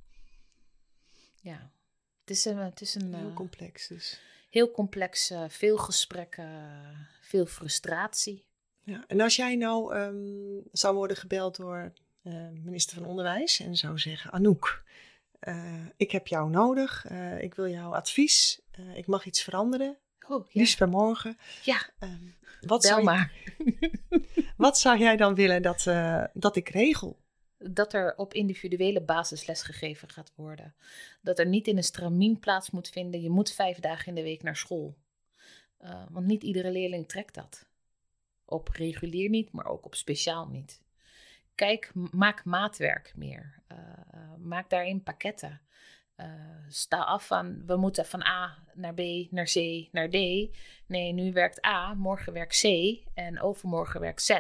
ja, 1.41 1.73
het 2.21 2.31
is 2.31 2.45
een. 2.45 2.57
Het 2.57 2.81
is 2.81 2.95
een 2.95 3.15
heel 3.15 3.29
uh, 3.29 3.35
complex 3.35 3.89
dus. 3.89 4.21
Heel 4.51 4.71
complex, 4.71 5.31
uh, 5.31 5.45
veel 5.49 5.79
gesprekken, 5.79 7.09
veel 7.21 7.47
frustratie. 7.47 8.47
Ja, 8.83 9.05
en 9.07 9.21
als 9.21 9.37
jij 9.37 9.57
nou 9.57 9.97
um, 9.97 10.63
zou 10.73 10.95
worden 10.95 11.17
gebeld 11.17 11.57
door 11.57 11.93
uh, 12.23 12.49
minister 12.49 12.97
van 12.97 13.07
Onderwijs 13.07 13.61
en 13.61 13.77
zou 13.77 13.99
zeggen: 13.99 14.31
Anouk, 14.31 14.85
ik 15.97 16.11
heb 16.11 16.27
jou 16.27 16.51
nodig, 16.51 17.11
uh, 17.11 17.43
ik 17.43 17.55
wil 17.55 17.69
jouw 17.69 17.95
advies, 17.95 18.61
ik 18.95 19.07
mag 19.07 19.25
iets 19.25 19.43
veranderen. 19.43 19.99
Oh, 20.29 20.47
ja. 20.51 20.61
liefst 20.61 20.77
per 20.77 20.89
morgen. 20.89 21.39
Ja, 21.65 21.91
Ehm, 21.99 22.25
wat, 22.61 22.81
bel 22.81 22.91
zou, 22.91 23.03
maar. 23.03 23.33
wat 24.57 24.79
zou 24.79 24.99
jij 24.99 25.17
dan 25.17 25.35
willen 25.35 25.63
dat, 25.63 25.87
eh, 25.87 26.25
dat 26.33 26.57
ik 26.57 26.69
regel? 26.69 27.19
Dat 27.59 27.93
er 27.93 28.15
op 28.17 28.35
individuele 28.35 29.03
basis 29.03 29.47
les 29.47 29.63
gegeven 29.63 30.09
gaat 30.09 30.33
worden. 30.35 30.75
Dat 31.23 31.39
er 31.39 31.47
niet 31.47 31.67
in 31.67 31.77
een 31.77 31.85
stramien 31.85 32.39
plaats 32.39 32.71
moet 32.71 32.89
vinden. 32.89 33.23
Je 33.23 33.31
moet 33.31 33.53
vijf 33.53 33.81
dagen 33.81 34.07
in 34.07 34.15
de 34.15 34.23
week 34.23 34.43
naar 34.43 34.57
school. 34.57 34.97
Eh, 35.79 36.03
want 36.11 36.27
niet 36.27 36.43
iedere 36.43 36.71
leerling 36.71 37.09
trekt 37.09 37.35
dat. 37.35 37.67
Op 38.45 38.69
regulier 38.69 39.29
niet, 39.29 39.53
maar 39.53 39.67
ook 39.67 39.85
op 39.85 39.95
speciaal 39.95 40.47
niet. 40.47 40.81
Kijk, 41.59 41.91
maak 41.95 42.45
maatwerk 42.45 43.13
meer. 43.17 43.63
Eh, 43.67 43.79
eh, 44.11 44.35
maak 44.39 44.71
daarin 44.71 45.03
pakketten. 45.03 45.61
Eh, 46.15 46.29
sta 46.69 46.99
af 46.99 47.27
van, 47.27 47.67
we 47.67 47.77
moeten 47.77 48.07
van 48.07 48.23
A 48.23 48.59
naar 48.75 48.95
B, 48.95 49.01
naar 49.31 49.45
C, 49.45 49.89
naar 49.93 50.09
D. 50.09 50.13
Nee, 50.87 51.13
nu 51.13 51.33
werkt 51.33 51.67
A, 51.67 51.95
morgen 51.95 52.33
werkt 52.33 52.61
C 52.61 52.65
en 53.15 53.41
overmorgen 53.41 54.01
werkt 54.01 54.23
Z. 54.23 54.39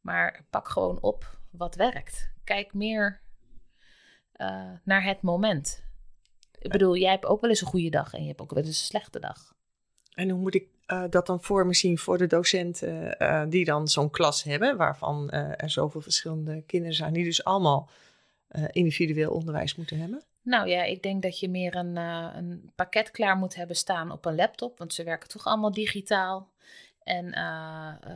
Maar 0.00 0.46
pak 0.50 0.68
gewoon 0.68 1.00
op 1.00 1.38
wat 1.50 1.74
werkt. 1.74 2.30
Kijk 2.44 2.74
meer 2.74 3.20
naar 4.84 5.04
het 5.04 5.22
moment. 5.22 5.84
Ik 6.58 6.70
bedoel, 6.70 6.96
jij 6.96 7.10
hebt 7.10 7.26
ook 7.26 7.40
wel 7.40 7.50
eens 7.50 7.60
een 7.60 7.66
goede 7.66 7.90
dag 7.90 8.14
en 8.14 8.20
je 8.20 8.28
hebt 8.28 8.40
ook 8.40 8.50
wel 8.50 8.58
eens 8.58 8.68
een 8.68 8.74
slechte 8.74 9.20
dag. 9.20 9.54
En 10.14 10.30
hoe 10.30 10.40
moet 10.40 10.54
ik 10.54 10.68
eh, 10.86 11.04
dat 11.10 11.26
dan 11.26 11.42
voor 11.42 11.66
me 11.66 11.74
zien 11.74 11.98
voor 11.98 12.18
de 12.18 12.26
docenten 12.26 13.18
eh, 13.18 13.42
die 13.48 13.64
dan 13.64 13.88
zo'n 13.88 14.10
klas 14.10 14.42
hebben, 14.42 14.76
waarvan 14.76 15.30
eh, 15.30 15.50
er 15.56 15.70
zoveel 15.70 16.00
verschillende 16.00 16.62
kinderen 16.66 16.96
zijn, 16.96 17.12
die 17.12 17.24
dus 17.24 17.44
allemaal 17.44 17.88
individueel 18.70 19.32
onderwijs 19.32 19.74
moeten 19.74 19.98
hebben? 19.98 20.22
Nou 20.42 20.68
ja, 20.68 20.82
ik 20.82 21.02
denk 21.02 21.22
dat 21.22 21.40
je 21.40 21.48
meer 21.48 21.76
een, 21.76 21.96
een 21.96 22.70
pakket 22.74 23.10
klaar 23.10 23.36
moet 23.36 23.54
hebben 23.54 23.76
staan 23.76 24.10
op 24.10 24.24
een 24.24 24.34
laptop, 24.34 24.78
want 24.78 24.94
ze 24.94 25.04
werken 25.04 25.28
toch 25.28 25.44
allemaal 25.44 25.72
digitaal. 25.72 26.50
En 27.02 27.34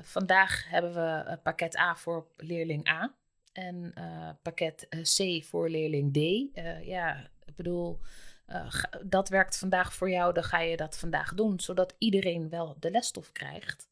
vandaag 0.02 0.64
hebben 0.68 0.94
we 0.94 1.38
pakket 1.42 1.76
A 1.76 1.96
voor 1.96 2.26
leerling 2.36 2.88
A 2.88 3.14
en 3.52 3.94
pakket 4.42 4.86
C 5.16 5.44
voor 5.44 5.70
leerling 5.70 6.12
D. 6.12 6.18
Ja, 6.86 7.30
ik 7.44 7.56
bedoel, 7.56 7.98
eh, 8.46 8.82
dat 9.04 9.28
werkt 9.28 9.58
vandaag 9.58 9.94
voor 9.94 10.10
jou, 10.10 10.32
dan 10.32 10.44
ga 10.44 10.60
je 10.60 10.76
dat 10.76 10.98
vandaag 10.98 11.34
doen, 11.34 11.60
zodat 11.60 11.94
iedereen 11.98 12.48
wel 12.48 12.76
de 12.80 12.90
lesstof 12.90 13.32
krijgt. 13.32 13.88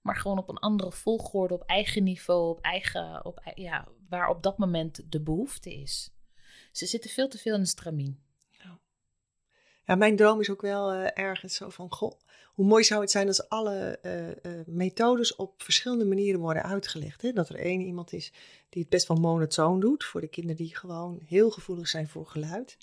Maar 0.00 0.16
gewoon 0.16 0.38
op 0.38 0.48
een 0.48 0.58
andere 0.58 0.92
volgorde, 0.92 1.54
op 1.54 1.62
eigen 1.62 2.02
niveau, 2.02 2.50
op 2.50 2.60
eigen, 2.60 3.24
op, 3.24 3.52
ja, 3.54 3.88
waar 4.08 4.28
op 4.28 4.42
dat 4.42 4.58
moment 4.58 5.12
de 5.12 5.20
behoefte 5.20 5.74
is. 5.74 6.12
Ze 6.72 6.86
zitten 6.86 7.10
veel 7.10 7.28
te 7.28 7.38
veel 7.38 7.54
in 7.54 7.60
de 7.60 7.66
stramien. 7.66 8.22
Ja, 9.90 9.96
mijn 9.96 10.16
droom 10.16 10.40
is 10.40 10.50
ook 10.50 10.60
wel 10.60 10.92
eh, 10.92 11.24
ergens 11.24 11.54
zo 11.54 11.68
van, 11.68 11.92
goh, 11.92 12.20
hoe 12.46 12.66
mooi 12.66 12.84
zou 12.84 13.00
het 13.00 13.10
zijn 13.10 13.26
als 13.26 13.48
alle 13.48 13.98
eh, 14.02 14.50
methodes 14.66 15.36
op 15.36 15.62
verschillende 15.62 16.04
manieren 16.04 16.40
worden 16.40 16.62
uitgelegd. 16.62 17.22
Hè? 17.22 17.32
Dat 17.32 17.48
er 17.48 17.56
één 17.56 17.80
iemand 17.80 18.12
is 18.12 18.32
die 18.68 18.82
het 18.82 18.90
best 18.90 19.08
wel 19.08 19.16
monotoon 19.16 19.80
doet 19.80 20.04
voor 20.04 20.20
de 20.20 20.28
kinderen 20.28 20.56
die 20.56 20.76
gewoon 20.76 21.20
heel 21.26 21.50
gevoelig 21.50 21.88
zijn 21.88 22.08
voor 22.08 22.26
geluid. 22.26 22.76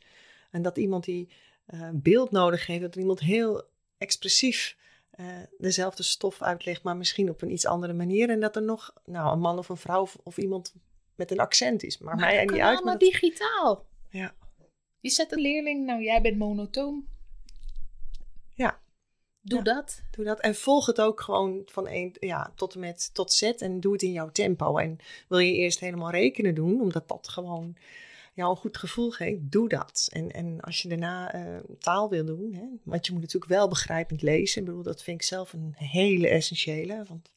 En 0.51 0.61
dat 0.61 0.77
iemand 0.77 1.03
die 1.03 1.29
eh, 1.65 1.89
beeld 1.93 2.31
nodig 2.31 2.65
heeft, 2.65 2.81
dat 2.81 2.95
iemand 2.95 3.19
heel 3.19 3.63
expressief 3.97 4.77
eh, 5.09 5.25
dezelfde 5.57 6.03
stof 6.03 6.41
uitlegt, 6.41 6.83
maar 6.83 6.97
misschien 6.97 7.29
op 7.29 7.41
een 7.41 7.51
iets 7.51 7.65
andere 7.65 7.93
manier. 7.93 8.29
En 8.29 8.39
dat 8.39 8.55
er 8.55 8.63
nog 8.63 8.93
nou, 9.05 9.33
een 9.33 9.39
man 9.39 9.57
of 9.57 9.69
een 9.69 9.77
vrouw 9.77 10.01
of, 10.01 10.17
of 10.23 10.37
iemand 10.37 10.73
met 11.15 11.31
een 11.31 11.39
accent 11.39 11.83
is. 11.83 11.97
Maar, 11.97 12.15
mij 12.15 12.39
er 12.39 12.45
kan 12.45 12.53
niet 12.55 12.63
uit. 12.63 12.75
allemaal 12.75 12.83
maar 12.93 12.99
dat- 12.99 13.11
digitaal. 13.11 13.85
Ja. 14.09 14.35
Je 14.99 15.09
zet 15.09 15.31
een 15.31 15.41
leerling, 15.41 15.85
nou 15.85 16.01
jij 16.03 16.21
bent 16.21 16.37
monotoon. 16.37 17.07
Ja. 18.53 18.79
Doe 19.41 19.57
Ja. 19.57 19.63
dat. 19.63 20.01
Doe 20.11 20.25
dat 20.25 20.39
en 20.39 20.55
volg 20.55 20.85
het 20.85 21.01
ook 21.01 21.21
gewoon 21.21 21.61
van 21.65 21.87
1 21.87 22.11
ja, 22.19 22.51
tot 22.55 22.73
en 22.73 22.79
met 22.79 23.09
tot 23.13 23.33
Z 23.33 23.41
en 23.41 23.79
doe 23.79 23.93
het 23.93 24.01
in 24.01 24.11
jouw 24.11 24.31
tempo. 24.31 24.77
En 24.77 24.97
wil 25.27 25.37
je 25.39 25.53
eerst 25.53 25.79
helemaal 25.79 26.11
rekenen 26.11 26.55
doen, 26.55 26.81
omdat 26.81 27.07
dat 27.07 27.27
gewoon 27.27 27.75
jou 28.37 28.49
een 28.49 28.57
goed 28.57 28.77
gevoel 28.77 29.11
geeft, 29.11 29.51
doe 29.51 29.69
dat. 29.69 30.09
En, 30.11 30.31
en 30.31 30.59
als 30.59 30.81
je 30.81 30.89
daarna 30.89 31.33
eh, 31.33 31.59
taal 31.79 32.09
wil 32.09 32.25
doen, 32.25 32.53
hè, 32.53 32.65
want 32.83 33.05
je 33.05 33.11
moet 33.11 33.21
natuurlijk 33.21 33.51
wel 33.51 33.67
begrijpend 33.67 34.21
lezen. 34.21 34.61
Ik 34.61 34.67
bedoel, 34.67 34.83
dat 34.83 35.03
vind 35.03 35.21
ik 35.21 35.27
zelf 35.27 35.53
een 35.53 35.73
hele 35.75 36.27
essentiële, 36.27 37.03
want 37.07 37.31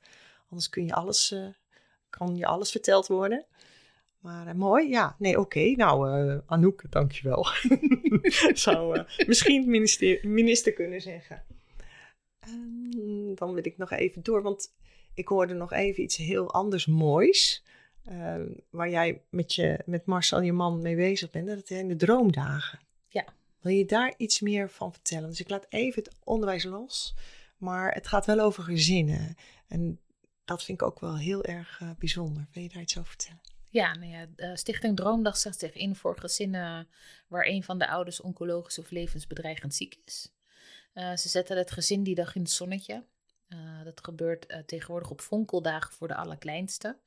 anders 0.48 0.68
kun 0.68 0.84
je 0.84 0.92
alles, 0.92 1.32
eh, 1.32 1.46
kan 2.10 2.36
je 2.36 2.46
alles 2.46 2.70
verteld 2.70 3.06
worden. 3.06 3.46
Maar 4.18 4.46
eh, 4.46 4.54
mooi, 4.54 4.88
ja. 4.88 5.16
Nee, 5.18 5.38
oké. 5.38 5.60
Nou, 5.60 6.10
eh 6.10 6.38
Anouk, 6.46 6.82
dankjewel. 6.90 7.46
Zou 8.52 9.04
misschien 9.26 9.70
minister, 9.70 10.18
minister 10.22 10.72
kunnen 10.72 11.00
zeggen. 11.00 11.44
Ehm, 12.40 13.34
dan 13.34 13.52
wil 13.54 13.66
ik 13.66 13.78
nog 13.78 13.90
even 13.90 14.22
door, 14.22 14.42
want 14.42 14.74
ik 15.14 15.28
hoorde 15.28 15.54
nog 15.54 15.72
even 15.72 16.02
iets 16.02 16.16
heel 16.16 16.52
anders 16.52 16.86
moois. 16.86 17.64
Ehm, 18.10 18.46
waar 18.70 18.90
jij 18.90 19.22
met, 19.28 19.54
je, 19.54 19.78
met 19.86 20.06
Marcel, 20.06 20.40
je 20.40 20.52
man, 20.52 20.82
mee 20.82 20.96
bezig 20.96 21.30
bent. 21.30 21.46
Dat 21.46 21.66
zijn 21.66 21.88
de 21.88 21.96
droomdagen. 21.96 22.78
Ja. 23.08 23.24
Wil 23.60 23.72
je 23.72 23.84
daar 23.84 24.14
iets 24.16 24.40
meer 24.40 24.70
van 24.70 24.92
vertellen? 24.92 25.28
Dus 25.28 25.40
ik 25.40 25.48
laat 25.48 25.66
even 25.68 26.02
het 26.02 26.12
onderwijs 26.24 26.64
los. 26.64 27.14
Maar 27.56 27.92
het 27.92 28.06
gaat 28.06 28.26
wel 28.26 28.40
over 28.40 28.62
gezinnen. 28.62 29.36
En 29.68 30.00
dat 30.44 30.64
vind 30.64 30.80
ik 30.80 30.86
ook 30.86 31.00
wel 31.00 31.18
heel 31.18 31.44
erg 31.44 31.80
eh, 31.80 31.90
bijzonder. 31.98 32.46
Wil 32.52 32.62
je 32.62 32.68
daar 32.68 32.82
iets 32.82 32.98
over 32.98 33.10
vertellen? 33.10 33.40
Ja, 33.68 33.94
nou 33.94 34.10
ja, 34.10 34.26
de 34.36 34.56
Stichting 34.56 34.96
Droomdag 34.96 35.36
zet 35.36 35.58
zich 35.58 35.74
in 35.74 35.96
voor 35.96 36.18
gezinnen 36.18 36.88
waar 37.28 37.46
een 37.46 37.62
van 37.62 37.78
de 37.78 37.88
ouders 37.88 38.20
oncologisch 38.20 38.78
of 38.78 38.90
levensbedreigend 38.90 39.74
ziek 39.74 40.00
is. 40.04 40.32
Eh, 40.92 41.16
ze 41.16 41.28
zetten 41.28 41.56
het 41.56 41.70
gezin 41.70 42.02
die 42.02 42.14
dag 42.14 42.34
in 42.34 42.42
het 42.42 42.50
zonnetje. 42.50 43.04
Eh, 43.48 43.82
dat 43.84 44.04
gebeurt 44.04 44.62
tegenwoordig 44.66 45.10
op 45.10 45.20
vonkeldagen 45.20 45.92
voor 45.92 46.08
de 46.08 46.14
allerkleinste. 46.14 46.98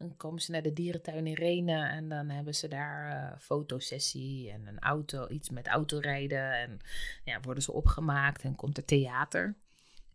Dan 0.00 0.16
komen 0.16 0.40
ze 0.40 0.50
naar 0.50 0.62
de 0.62 0.72
dierentuin 0.72 1.26
in 1.26 1.34
Renen 1.34 1.90
en 1.90 2.08
dan 2.08 2.28
hebben 2.28 2.54
ze 2.54 2.68
daar 2.68 3.10
eh 3.10 3.38
fotosessie 3.38 4.50
en 4.50 4.66
een 4.66 4.78
auto, 4.78 5.28
iets 5.28 5.50
met 5.50 5.66
autorijden. 5.66 6.52
En 6.52 6.78
ja, 7.24 7.40
worden 7.40 7.62
ze 7.62 7.72
opgemaakt 7.72 8.42
en 8.42 8.54
komt 8.54 8.76
er 8.76 8.84
theater. 8.84 9.54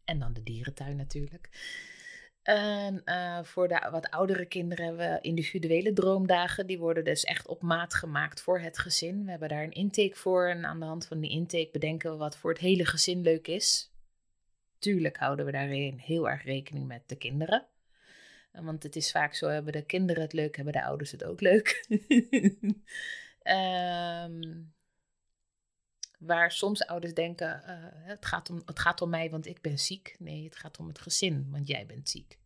En 0.05 0.19
dan 0.19 0.33
de 0.33 0.43
dierentuin 0.43 0.95
natuurlijk. 0.95 1.49
En 2.43 3.03
eh, 3.03 3.43
voor 3.43 3.67
de 3.67 3.87
wat 3.91 4.09
oudere 4.09 4.45
kinderen 4.45 4.85
hebben 4.85 5.09
we 5.09 5.21
individuele 5.21 5.93
droomdagen. 5.93 6.67
Die 6.67 6.79
worden 6.79 7.03
dus 7.03 7.23
echt 7.23 7.47
op 7.47 7.61
maat 7.61 7.93
gemaakt 7.93 8.41
voor 8.41 8.59
het 8.59 8.77
gezin. 8.77 9.23
We 9.23 9.29
hebben 9.29 9.49
daar 9.49 9.63
een 9.63 9.71
intake 9.71 10.15
voor. 10.15 10.49
En 10.49 10.65
aan 10.65 10.79
de 10.79 10.85
hand 10.85 11.07
van 11.07 11.19
die 11.19 11.29
intake 11.29 11.69
bedenken 11.71 12.11
we 12.11 12.17
wat 12.17 12.37
voor 12.37 12.51
het 12.51 12.59
hele 12.59 12.85
gezin 12.85 13.21
leuk 13.21 13.47
is. 13.47 13.91
Tuurlijk 14.79 15.17
houden 15.17 15.45
we 15.45 15.51
daarin 15.51 15.97
heel 15.97 16.29
erg 16.29 16.43
rekening 16.43 16.87
met 16.87 17.03
de 17.05 17.15
kinderen. 17.15 17.65
Eh, 18.55 18.63
Want 18.63 18.83
het 18.83 18.95
is 18.95 19.11
vaak 19.11 19.33
zo, 19.33 19.47
hebben 19.47 19.73
de 19.73 19.85
kinderen 19.85 20.21
het 20.21 20.33
leuk, 20.33 20.55
hebben 20.55 20.73
de 20.73 20.83
ouders 20.83 21.11
het 21.11 21.23
ook 21.23 21.41
leuk. 21.41 21.85
Ehm, 23.41 24.63
waar 26.19 26.51
soms 26.51 26.85
ouders 26.85 27.13
denken, 27.13 27.63
eh, 27.63 27.75
het, 27.81 28.25
gaat 28.25 28.49
om, 28.49 28.61
het 28.65 28.79
gaat 28.79 29.01
om 29.01 29.09
mij, 29.09 29.29
want 29.29 29.45
ik 29.45 29.61
ben 29.61 29.79
ziek. 29.79 30.15
Nee, 30.19 30.43
het 30.43 30.55
gaat 30.55 30.77
om 30.77 30.87
het 30.87 30.99
gezin, 30.99 31.47
want 31.51 31.67
jij 31.67 31.85
bent 31.85 32.09
ziek. 32.09 32.39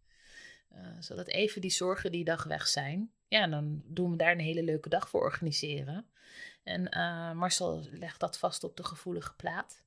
Eh, 0.70 0.82
zodat 1.00 1.28
even 1.28 1.62
die 1.62 1.72
zorgen 1.72 2.12
die 2.12 2.24
dag 2.24 2.44
weg 2.44 2.68
zijn. 2.68 3.12
Ja, 3.28 3.48
dan 3.48 3.82
doen 3.86 4.12
we 4.12 4.18
daar 4.18 4.32
een 4.32 4.40
hele 4.40 4.64
leuke 4.64 4.90
dag 4.90 5.10
voor 5.10 5.22
organiseren. 5.22 6.06
En 6.64 6.84
Marcel 7.38 7.88
legt 7.92 8.20
dat 8.20 8.38
vast 8.38 8.64
op 8.64 8.78
de 8.78 8.84
gevoelige 8.84 9.34
plaat. 9.36 9.84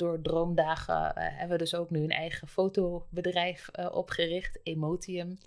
Door 0.00 0.22
Droomdagen 0.22 1.14
eh, 1.14 1.24
hebben 1.28 1.56
we 1.56 1.64
dus 1.64 1.74
ook 1.74 1.90
nu 1.90 2.02
een 2.02 2.10
eigen 2.10 2.48
fotobedrijf 2.48 3.68
eh, 3.68 3.92
opgericht, 3.92 4.58
Emotium. 4.62 5.38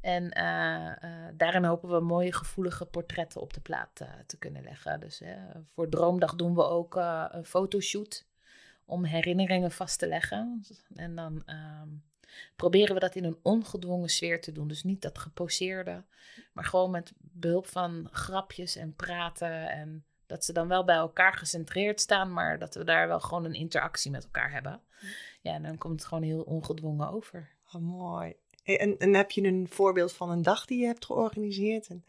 En 0.00 0.30
eh, 0.30 0.92
daarin 1.34 1.64
hopen 1.64 1.88
we 1.88 2.00
mooie 2.00 2.32
gevoelige 2.32 2.86
portretten 2.86 3.40
op 3.40 3.52
de 3.52 3.60
plaat 3.60 4.04
te 4.26 4.38
kunnen 4.38 4.62
leggen. 4.62 5.00
Dus 5.00 5.22
voor 5.74 5.88
Droomdag 5.88 6.34
doen 6.34 6.54
we 6.54 6.64
ook 6.64 6.94
een 7.30 7.44
fotoshoot 7.44 8.26
om 8.84 9.04
herinneringen 9.04 9.70
vast 9.70 9.98
te 9.98 10.08
leggen. 10.08 10.64
En 10.94 11.14
dan 11.14 11.42
ehm, 11.46 11.88
proberen 12.56 12.94
we 12.94 13.00
dat 13.00 13.14
in 13.14 13.24
een 13.24 13.38
ongedwongen 13.42 14.08
sfeer 14.08 14.40
te 14.40 14.52
doen. 14.52 14.68
Dus 14.68 14.82
niet 14.82 15.02
dat 15.02 15.18
geposeerde, 15.18 16.04
maar 16.52 16.64
gewoon 16.64 16.90
met 16.90 17.12
behulp 17.16 17.66
van 17.66 18.08
grapjes 18.10 18.76
en 18.76 18.94
praten. 18.94 19.70
En 19.70 20.04
dat 20.26 20.44
ze 20.44 20.52
dan 20.52 20.68
wel 20.68 20.84
bij 20.84 20.96
elkaar 20.96 21.32
gecentreerd 21.32 22.00
staan, 22.00 22.32
maar 22.32 22.58
dat 22.58 22.74
we 22.74 22.84
daar 22.84 23.08
wel 23.08 23.20
gewoon 23.20 23.44
een 23.44 23.54
interactie 23.54 24.10
met 24.10 24.24
elkaar 24.24 24.52
hebben. 24.52 24.80
Ja, 25.40 25.52
en 25.52 25.62
dan 25.62 25.78
komt 25.78 26.00
het 26.00 26.08
gewoon 26.08 26.24
heel 26.24 26.42
ongedwongen 26.42 27.10
over. 27.10 27.50
Oh, 27.72 27.82
mooi. 27.82 28.34
Hey, 28.62 28.78
En, 28.80 28.98
en 28.98 29.14
heb 29.14 29.30
je 29.30 29.42
een 29.42 29.66
voorbeeld 29.70 30.12
van 30.12 30.30
een 30.30 30.42
dag 30.42 30.64
die 30.64 30.78
je 30.78 30.86
hebt 30.86 31.04
georganiseerd? 31.04 31.86
En, 31.88 32.04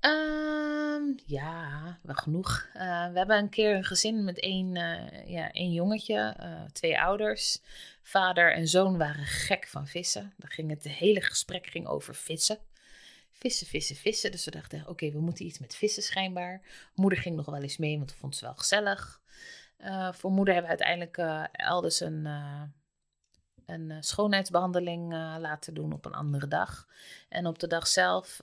Ehm, 0.00 1.02
ja, 1.26 1.98
wel 2.02 2.14
genoeg. 2.14 2.68
Eh, 2.72 2.80
we 3.12 3.18
hebben 3.18 3.38
een 3.38 3.48
keer 3.48 3.74
een 3.74 3.84
gezin 3.84 4.24
met 4.24 4.40
één, 4.40 4.76
eh, 4.76 5.28
ja, 5.28 5.50
één 5.52 5.72
jongetje, 5.72 6.34
eh, 6.38 6.64
twee 6.72 7.00
ouders. 7.00 7.60
Vader 8.02 8.52
en 8.52 8.68
zoon 8.68 8.98
waren 8.98 9.24
gek 9.24 9.66
van 9.66 9.86
vissen. 9.86 10.32
Dan 10.36 10.50
ging 10.50 10.70
het 10.70 10.84
hele 10.84 11.20
gesprek 11.20 11.66
ging 11.66 11.86
over 11.86 12.14
vissen. 12.14 12.58
Vissen, 13.38 13.66
vissen, 13.66 13.96
vissen. 13.96 14.30
Dus 14.30 14.44
we 14.44 14.50
dachten, 14.50 14.88
oké, 14.88 15.10
we 15.10 15.20
moeten 15.20 15.44
iets 15.44 15.58
met 15.58 15.74
vissen 15.74 16.02
schijnbaar. 16.02 16.62
Moeder 16.94 17.18
ging 17.18 17.36
nog 17.36 17.46
wel 17.46 17.62
eens 17.62 17.76
mee, 17.76 17.98
want 17.98 18.10
we 18.10 18.16
vond 18.16 18.36
ze 18.36 18.44
wel 18.44 18.54
gezellig. 18.54 19.20
Eh, 19.76 20.12
voor 20.12 20.30
moeder 20.30 20.54
hebben 20.54 20.72
we 20.72 20.78
uiteindelijk 20.78 21.16
eh, 21.16 21.44
elders 21.52 22.00
een, 22.00 22.26
eh, 22.26 22.62
een 23.66 23.90
eh, 23.90 23.96
schoonheidsbehandeling 24.00 25.12
eh, 25.12 25.36
laten 25.38 25.74
doen 25.74 25.92
op 25.92 26.04
een 26.04 26.14
andere 26.14 26.48
dag. 26.48 26.88
En 27.28 27.46
op 27.46 27.58
de 27.58 27.66
dag 27.66 27.86
zelf 27.86 28.42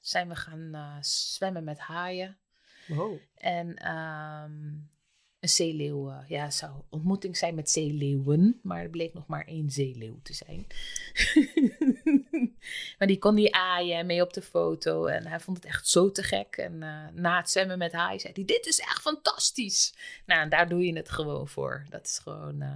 zijn 0.00 0.28
we 0.28 0.36
gaan 0.36 0.98
zwemmen 1.00 1.64
met 1.64 1.78
haaien. 1.78 2.38
Wow. 2.86 3.18
En 3.34 3.76
ehm, 3.76 4.52
een 5.40 5.48
zeeleeuw. 5.48 6.22
ja, 6.28 6.44
het 6.44 6.54
zou 6.54 6.72
ontmoeting 6.88 7.36
zijn 7.36 7.54
met 7.54 7.70
zeeleeuwen. 7.70 8.60
Maar 8.62 8.82
er 8.82 8.90
bleek 8.90 9.14
nog 9.14 9.26
maar 9.26 9.44
één 9.44 9.70
zeeleeuw 9.70 10.18
te 10.22 10.32
zijn. 10.34 10.66
maar 12.98 13.08
die 13.08 13.18
kon 13.18 13.34
die 13.34 13.54
aaien 13.54 14.06
mee 14.06 14.22
op 14.22 14.32
de 14.32 14.42
foto. 14.42 15.06
En 15.06 15.26
hij 15.26 15.40
vond 15.40 15.56
het 15.56 15.66
echt 15.66 15.88
zo 15.88 16.10
te 16.10 16.22
gek. 16.22 16.56
En 16.56 16.82
eh, 16.82 17.06
na 17.12 17.36
het 17.36 17.50
zwemmen 17.50 17.78
met 17.78 17.92
haaien 17.92 18.20
zei 18.20 18.32
hij: 18.32 18.44
Dit 18.44 18.66
is 18.66 18.80
echt 18.80 19.00
fantastisch. 19.00 19.94
Nou, 20.26 20.40
en 20.40 20.48
daar 20.48 20.68
doe 20.68 20.84
je 20.86 20.96
het 20.96 21.10
gewoon 21.10 21.48
voor. 21.48 21.86
Dat 21.88 22.04
is 22.06 22.18
gewoon. 22.22 22.60
eh, 22.62 22.68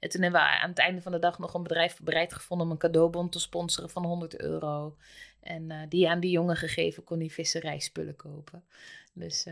En 0.00 0.08
toen 0.08 0.22
hebben 0.22 0.40
we 0.40 0.46
aan 0.46 0.68
het 0.68 0.78
einde 0.78 1.02
van 1.02 1.12
de 1.12 1.18
dag 1.18 1.38
nog 1.38 1.54
een 1.54 1.62
bedrijf 1.62 1.98
bereid 2.02 2.32
gevonden 2.34 2.66
om 2.66 2.72
een 2.72 2.78
cadeaubon 2.78 3.28
te 3.28 3.40
sponsoren 3.40 3.90
van 3.90 4.04
100 4.04 4.40
euro. 4.40 4.96
En 5.40 5.70
eh, 5.70 5.78
die 5.88 6.08
aan 6.10 6.20
die 6.20 6.30
jongen 6.30 6.56
gegeven 6.56 7.04
kon 7.04 7.18
die 7.18 7.32
visserijspullen 7.32 8.16
kopen. 8.16 8.64
Dus 9.12 9.44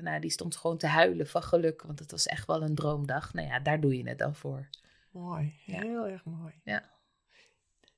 nou, 0.00 0.20
die 0.20 0.30
stond 0.30 0.56
gewoon 0.56 0.78
te 0.78 0.86
huilen 0.86 1.26
van 1.26 1.42
geluk, 1.42 1.82
want 1.82 1.98
het 1.98 2.10
was 2.10 2.26
echt 2.26 2.46
wel 2.46 2.62
een 2.62 2.74
droomdag. 2.74 3.32
Nou 3.34 3.48
ja, 3.48 3.58
daar 3.60 3.80
doe 3.80 3.96
je 3.96 4.08
het 4.08 4.18
dan 4.18 4.34
voor. 4.34 4.68
Mooi, 5.10 5.54
Ja. 5.64 5.80
heel 5.80 6.06
erg 6.06 6.24
mooi. 6.24 6.52
Ja. 6.64 6.82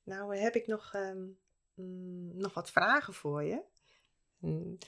Nou 0.07 0.37
eh, 0.37 0.43
heb 0.43 0.55
ik 0.55 0.67
nog, 0.67 0.95
ehm, 0.95 1.25
mm, 1.75 2.37
nog 2.37 2.55
wat 2.55 2.71
vragen 2.71 3.15
voor 3.15 3.43
je. 3.43 3.61
Mm, 4.39 4.79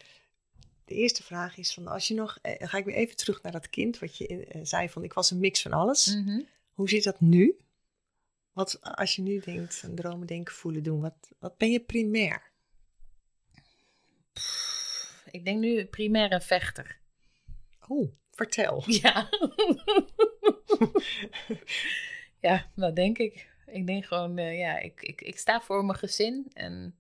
De 0.85 0.95
eerste 0.95 1.23
vraag 1.23 1.57
is 1.57 1.75
van 1.75 1.87
als 1.87 2.09
je 2.09 2.15
nog, 2.15 2.39
eh, 2.43 2.69
ga 2.69 2.79
ik 2.79 2.85
weer 2.85 2.95
even 2.95 3.17
terug 3.17 3.43
naar 3.43 3.53
dat 3.53 3.71
kind 3.71 3.99
wat 3.99 4.17
je 4.17 4.27
eh, 4.47 4.61
zei 4.65 4.89
van 4.89 5.05
ik 5.05 5.13
was 5.13 5.31
een 5.31 5.39
mix 5.39 5.63
van 5.63 5.73
alles. 5.73 6.15
Mhm. 6.15 6.41
Hoe 6.73 6.89
zit 6.89 7.05
dat 7.05 7.21
nu? 7.21 7.59
Wat 8.53 8.81
als 8.83 9.17
je 9.17 9.23
nu 9.23 9.41
denkt, 9.41 9.83
aan 9.85 9.95
dromen, 9.95 10.27
denken, 10.27 10.55
voelen, 10.55 10.83
doen, 10.83 11.01
wat, 11.01 11.31
wat 11.39 11.57
ben 11.57 11.71
je 11.71 11.81
primair? 11.81 12.51
Pff, 14.33 15.25
Ik 15.31 15.45
denk 15.45 15.61
nu 15.61 15.85
primair 15.85 16.33
een 16.33 16.43
vechter. 16.43 16.99
Oh, 17.89 18.13
vertel. 18.31 18.83
Ja. 18.87 19.29
ja, 22.49 22.71
dat 22.75 22.97
denk 22.97 23.19
ik. 23.19 23.49
Ik 23.71 23.87
denk 23.87 24.05
gewoon, 24.05 24.39
eh, 24.39 24.59
ja, 24.59 24.79
ik, 24.79 25.03
ik, 25.03 25.21
ik 25.21 25.39
sta 25.39 25.61
voor 25.61 25.85
mijn 25.85 25.99
gezin. 25.99 26.51
En 26.53 26.99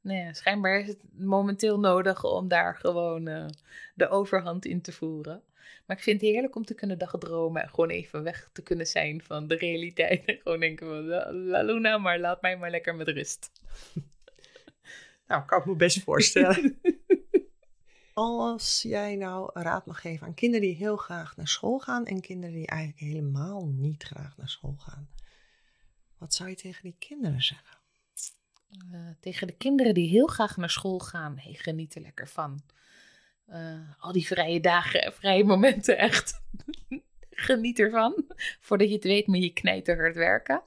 nou 0.00 0.18
ja, 0.18 0.32
schijnbaar 0.32 0.80
is 0.80 0.88
het 0.88 1.02
momenteel 1.12 1.78
nodig 1.78 2.24
om 2.24 2.48
daar 2.48 2.76
gewoon 2.76 3.28
eh, 3.28 3.46
de 3.94 4.08
overhand 4.08 4.64
in 4.64 4.80
te 4.80 4.92
voeren. 4.92 5.42
Maar 5.86 5.96
ik 5.96 6.02
vind 6.02 6.20
het 6.20 6.30
heerlijk 6.30 6.56
om 6.56 6.64
te 6.64 6.74
kunnen 6.74 6.98
dagdromen 6.98 7.62
en 7.62 7.68
gewoon 7.68 7.90
even 7.90 8.22
weg 8.22 8.48
te 8.52 8.62
kunnen 8.62 8.86
zijn 8.86 9.22
van 9.22 9.46
de 9.46 9.54
realiteit. 9.54 10.24
En 10.26 10.38
gewoon 10.42 10.60
denken 10.60 10.86
van, 10.86 11.06
la, 11.06 11.32
la 11.32 11.62
Luna, 11.62 11.98
maar 11.98 12.18
laat 12.18 12.42
mij 12.42 12.56
maar 12.56 12.70
lekker 12.70 12.94
met 12.94 13.08
rust. 13.08 13.50
Nou, 15.26 15.44
kan 15.44 15.58
ik 15.58 15.64
me 15.64 15.76
best 15.76 16.02
voorstellen. 16.02 16.78
Als 18.14 18.82
jij 18.82 19.16
nou 19.16 19.50
raad 19.52 19.86
mag 19.86 20.00
geven 20.00 20.26
aan 20.26 20.34
kinderen 20.34 20.66
die 20.66 20.76
heel 20.76 20.96
graag 20.96 21.36
naar 21.36 21.48
school 21.48 21.78
gaan 21.78 22.06
en 22.06 22.20
kinderen 22.20 22.54
die 22.54 22.66
eigenlijk 22.66 23.00
helemaal 23.00 23.66
niet 23.66 24.02
graag 24.02 24.36
naar 24.36 24.48
school 24.48 24.76
gaan, 24.78 25.08
wat 26.18 26.34
zou 26.34 26.48
je 26.48 26.54
tegen 26.54 26.82
die 26.82 26.96
kinderen 26.98 27.42
zeggen? 27.42 27.78
Eh, 28.92 29.00
tegen 29.20 29.46
de 29.46 29.56
kinderen 29.56 29.94
die 29.94 30.08
heel 30.08 30.26
graag 30.26 30.56
naar 30.56 30.70
school 30.70 30.98
gaan, 30.98 31.38
hey, 31.38 31.54
geniet 31.54 31.94
er 31.94 32.02
lekker 32.02 32.28
van. 32.28 32.62
Eh, 33.46 33.90
al 33.98 34.12
die 34.12 34.26
vrije 34.26 34.60
dagen 34.60 35.02
en 35.02 35.12
vrije 35.12 35.44
momenten, 35.44 35.98
echt. 35.98 36.40
geniet 37.30 37.78
ervan. 37.78 38.24
Voordat 38.60 38.88
je 38.88 38.94
het 38.94 39.04
weet 39.04 39.26
moet 39.26 39.42
je 39.42 39.52
knijterhard 39.52 40.14
werken. 40.14 40.62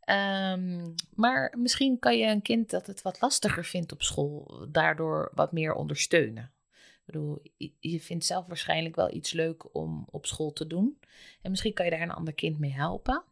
Ehm, 0.00 0.90
maar 1.14 1.54
misschien 1.56 1.98
kan 1.98 2.18
je 2.18 2.26
een 2.26 2.42
kind 2.42 2.70
dat 2.70 2.86
het 2.86 3.02
wat 3.02 3.20
lastiger 3.20 3.64
vindt 3.64 3.92
op 3.92 4.02
school, 4.02 4.66
daardoor 4.70 5.30
wat 5.34 5.52
meer 5.52 5.74
ondersteunen. 5.74 6.52
Ik 6.72 7.14
bedoel, 7.14 7.42
je 7.80 8.00
vindt 8.00 8.24
zelf 8.24 8.46
waarschijnlijk 8.46 8.96
wel 8.96 9.14
iets 9.14 9.32
leuk 9.32 9.74
om 9.74 10.06
op 10.10 10.26
school 10.26 10.52
te 10.52 10.66
doen. 10.66 10.98
En 11.42 11.50
misschien 11.50 11.72
kan 11.72 11.84
je 11.84 11.90
daar 11.90 12.00
een 12.00 12.10
ander 12.10 12.34
kind 12.34 12.58
mee 12.58 12.72
helpen. 12.72 13.24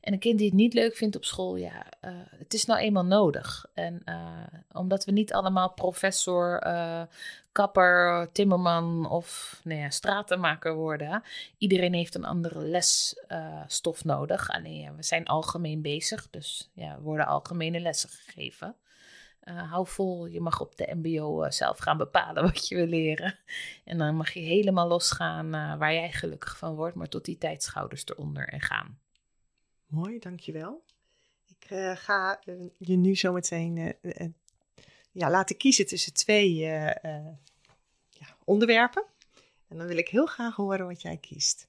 En 0.00 0.12
een 0.12 0.18
kind 0.18 0.38
die 0.38 0.46
het 0.46 0.56
niet 0.56 0.74
leuk 0.74 0.96
vindt 0.96 1.16
op 1.16 1.24
school, 1.24 1.56
ja, 1.56 1.86
eh, 2.00 2.10
het 2.38 2.54
is 2.54 2.64
nou 2.64 2.80
eenmaal 2.80 3.04
nodig. 3.04 3.66
En 3.74 4.00
eh, 4.04 4.58
omdat 4.72 5.04
we 5.04 5.12
niet 5.12 5.32
allemaal 5.32 5.72
professor, 5.72 6.58
eh, 6.58 7.02
kapper, 7.52 8.28
timmerman 8.32 9.10
of 9.10 9.60
nou 9.64 9.80
ja, 9.80 9.90
stratenmaker 9.90 10.74
worden. 10.74 11.22
Iedereen 11.58 11.94
heeft 11.94 12.14
een 12.14 12.24
andere 12.24 12.60
lesstof 12.60 14.04
nodig. 14.04 14.50
Alleen 14.50 14.96
we 14.96 15.02
zijn 15.02 15.26
algemeen 15.26 15.82
bezig, 15.82 16.30
dus 16.30 16.70
ja, 16.74 17.00
worden 17.00 17.26
algemene 17.26 17.80
lessen 17.80 18.08
gegeven. 18.08 18.76
Hou 19.54 19.86
vol, 19.86 20.26
je 20.26 20.40
mag 20.40 20.60
op 20.60 20.76
de 20.76 20.94
MBO 20.94 21.50
zelf 21.50 21.78
gaan 21.78 21.96
bepalen 21.96 22.42
wat 22.42 22.68
je 22.68 22.74
wil 22.74 22.86
leren. 22.86 23.38
En 23.84 23.98
dan 23.98 24.16
mag 24.16 24.32
je 24.32 24.40
helemaal 24.40 24.88
losgaan 24.88 25.54
eh, 25.54 25.78
waar 25.78 25.94
jij 25.94 26.12
gelukkig 26.12 26.58
van 26.58 26.74
wordt, 26.74 26.96
maar 26.96 27.08
tot 27.08 27.24
die 27.24 27.38
tijd 27.38 27.62
schouders 27.62 28.06
eronder 28.06 28.48
en 28.48 28.60
gaan. 28.60 28.98
Mooi, 29.88 30.18
dankjewel. 30.18 30.84
Ik 31.46 31.70
eh, 31.70 31.96
ga 31.96 32.40
eh, 32.40 32.54
je 32.78 32.96
nu 32.96 33.16
zo 33.16 33.32
meteen 33.32 33.96
eh, 34.00 34.28
ja, 35.10 35.30
laten 35.30 35.56
kiezen 35.56 35.86
tussen 35.86 36.12
twee 36.12 36.54
ja, 36.54 38.36
onderwerpen. 38.44 39.04
En 39.68 39.78
dan 39.78 39.86
wil 39.86 39.96
ik 39.96 40.08
heel 40.08 40.26
graag 40.26 40.56
horen 40.56 40.86
wat 40.86 41.02
jij 41.02 41.16
kiest. 41.16 41.68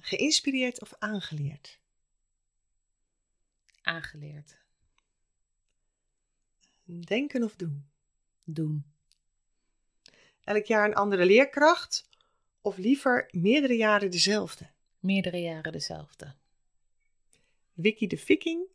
Geïnspireerd 0.00 0.80
of 0.80 0.94
aangeleerd? 0.98 1.78
Aangeleerd. 3.82 4.56
Denken 6.84 7.42
of 7.42 7.56
doen? 7.56 7.88
Doen. 8.44 8.84
Elk 10.44 10.64
jaar 10.64 10.84
een 10.88 10.94
andere 10.94 11.26
leerkracht 11.26 12.08
of 12.60 12.76
liever 12.76 13.28
meerdere 13.30 13.76
jaren 13.76 14.10
dezelfde? 14.10 14.70
Meerdere 14.98 15.40
jaren 15.40 15.72
dezelfde. 15.72 16.34
Wiki 17.72 18.06
de 18.06 18.16
Viking 18.16 18.66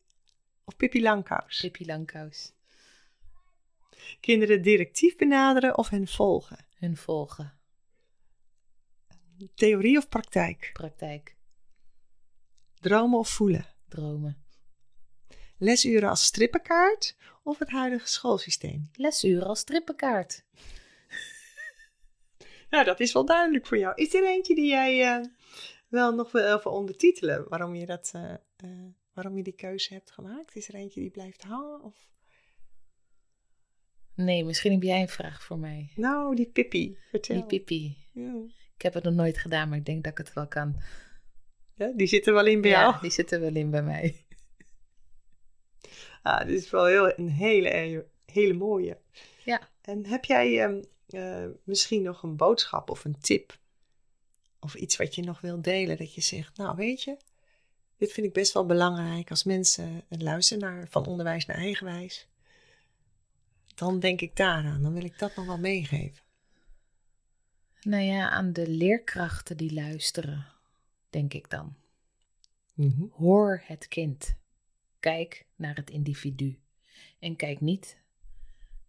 of 0.65 0.75
Pippi 0.75 1.01
Langkous? 1.01 1.59
Pippi 1.59 1.85
Langkous. 1.85 2.53
Kinderen 4.19 4.61
directief 4.61 5.15
benaderen 5.15 5.77
of 5.77 5.89
hen 5.89 6.07
volgen? 6.07 6.65
Hun 6.77 6.97
volgen. 6.97 7.53
Theorie 9.55 9.97
of 9.97 10.09
praktijk? 10.09 10.69
Praktijk. 10.73 11.35
Dromen 12.79 13.19
of 13.19 13.29
voelen? 13.29 13.65
Dromen. 13.87 14.45
Lesuren 15.57 16.09
als 16.09 16.23
strippenkaart 16.23 17.15
of 17.43 17.59
het 17.59 17.69
huidige 17.69 18.07
schoolsysteem? 18.07 18.89
Lesuren 18.93 19.47
als 19.47 19.59
strippenkaart. 19.59 20.43
Nou, 22.69 22.85
dat 22.85 22.99
is 22.99 23.13
wel 23.13 23.25
duidelijk 23.25 23.65
voor 23.67 23.77
jou. 23.77 23.95
Is 23.95 24.13
er 24.13 24.25
eentje 24.25 24.55
die 24.55 24.67
jij 24.67 25.15
eh, 25.15 25.25
wel 25.87 26.13
nog 26.13 26.31
wil 26.31 26.55
even 26.55 26.71
ondertitelen? 26.71 27.45
Waarom 27.49 27.75
je, 27.75 27.85
dat, 27.85 28.11
eh, 28.13 28.33
eh, 28.57 28.69
waarom 29.13 29.37
je 29.37 29.43
die 29.43 29.55
keuze 29.55 29.93
hebt 29.93 30.11
gemaakt? 30.11 30.55
Is 30.55 30.67
er 30.67 30.75
eentje 30.75 30.99
die 30.99 31.09
blijft 31.09 31.43
hangen? 31.43 31.81
Of... 31.83 32.07
Nee, 34.15 34.43
misschien 34.43 34.71
heb 34.71 34.83
jij 34.83 35.01
een 35.01 35.09
vraag 35.09 35.43
voor 35.43 35.59
mij. 35.59 35.91
Nou, 35.95 36.35
die 36.35 36.49
Pippi. 36.49 36.97
Vertel. 37.09 37.35
Die 37.35 37.45
Pippi. 37.45 37.97
Ja. 38.11 38.33
Ik 38.75 38.81
heb 38.81 38.93
het 38.93 39.03
nog 39.03 39.13
nooit 39.13 39.37
gedaan, 39.37 39.69
maar 39.69 39.77
ik 39.77 39.85
denk 39.85 40.03
dat 40.03 40.11
ik 40.11 40.17
het 40.17 40.33
wel 40.33 40.47
kan. 40.47 40.81
Ja, 41.73 41.91
die 41.95 42.07
zit 42.07 42.27
er 42.27 42.33
wel 42.33 42.45
in 42.45 42.61
bij 42.61 42.69
jou. 42.69 42.93
Ja, 42.93 42.99
die 42.99 43.11
zit 43.11 43.31
er 43.31 43.39
wel 43.39 43.55
in 43.55 43.69
bij 43.69 43.83
mij. 43.83 44.15
Ah, 46.23 46.45
dit 46.45 46.63
is 46.63 46.69
wel 46.69 46.85
heel, 46.85 47.19
een 47.19 47.29
hele, 47.29 47.69
hele, 47.69 48.07
hele 48.25 48.53
mooie. 48.53 48.97
Ja. 49.45 49.69
En 49.81 50.05
heb 50.05 50.25
jij 50.25 50.63
ehm, 50.63 50.83
eh, 51.07 51.45
misschien 51.63 52.01
nog 52.01 52.23
een 52.23 52.35
boodschap 52.35 52.89
of 52.89 53.05
een 53.05 53.19
tip? 53.19 53.57
Of 54.59 54.75
iets 54.75 54.97
wat 54.97 55.15
je 55.15 55.21
nog 55.21 55.41
wilt 55.41 55.63
delen? 55.63 55.97
Dat 55.97 56.13
je 56.13 56.21
zegt, 56.21 56.57
nou 56.57 56.75
weet 56.75 57.03
je, 57.03 57.17
dit 57.97 58.11
vind 58.11 58.27
ik 58.27 58.33
best 58.33 58.53
wel 58.53 58.65
belangrijk 58.65 59.29
als 59.29 59.43
mensen 59.43 60.03
luisteren 60.09 60.63
naar 60.63 60.87
van 60.87 61.05
onderwijs 61.05 61.45
naar 61.45 61.57
eigenwijs. 61.57 62.27
Dan 63.75 63.99
denk 63.99 64.21
ik 64.21 64.35
daaraan, 64.35 64.81
dan 64.81 64.93
wil 64.93 65.03
ik 65.03 65.19
dat 65.19 65.35
nog 65.35 65.45
wel 65.45 65.57
meegeven. 65.57 66.23
Nou 67.81 68.03
ja, 68.03 68.29
aan 68.29 68.53
de 68.53 68.69
leerkrachten 68.69 69.57
die 69.57 69.73
luisteren, 69.73 70.45
denk 71.09 71.33
ik 71.33 71.49
dan. 71.49 71.75
Hoor 73.11 73.61
het 73.65 73.87
kind. 73.87 74.35
Kijk 74.99 75.45
naar 75.55 75.75
het 75.75 75.89
individu. 75.89 76.59
En 77.19 77.35
kijk 77.35 77.61
niet 77.61 77.97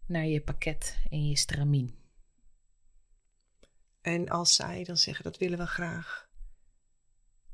naar 0.05 0.25
je 0.25 0.41
pakket 0.41 0.97
en 1.09 1.27
je 1.27 1.37
stramien. 1.37 1.95
En 4.01 4.29
als 4.29 4.55
zij 4.55 4.83
dan 4.83 4.97
zeggen, 4.97 5.23
dat 5.23 5.37
willen 5.37 5.57
we 5.57 5.65
graag. 5.65 6.28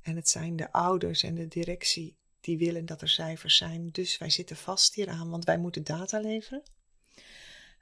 En 0.05 0.15
het 0.15 0.29
zijn 0.29 0.55
de 0.55 0.71
ouders 0.71 1.23
en 1.23 1.35
de 1.35 1.47
directie 1.47 2.17
die 2.39 2.57
willen 2.57 2.85
dat 2.85 3.01
er 3.01 3.09
cijfers 3.09 3.57
zijn. 3.57 3.89
Dus 3.91 4.17
wij 4.17 4.29
zitten 4.29 4.55
vast 4.55 4.95
hieraan, 4.95 5.29
want 5.29 5.45
wij 5.45 5.57
moeten 5.57 5.83
data 5.83 6.19
leveren. 6.19 6.63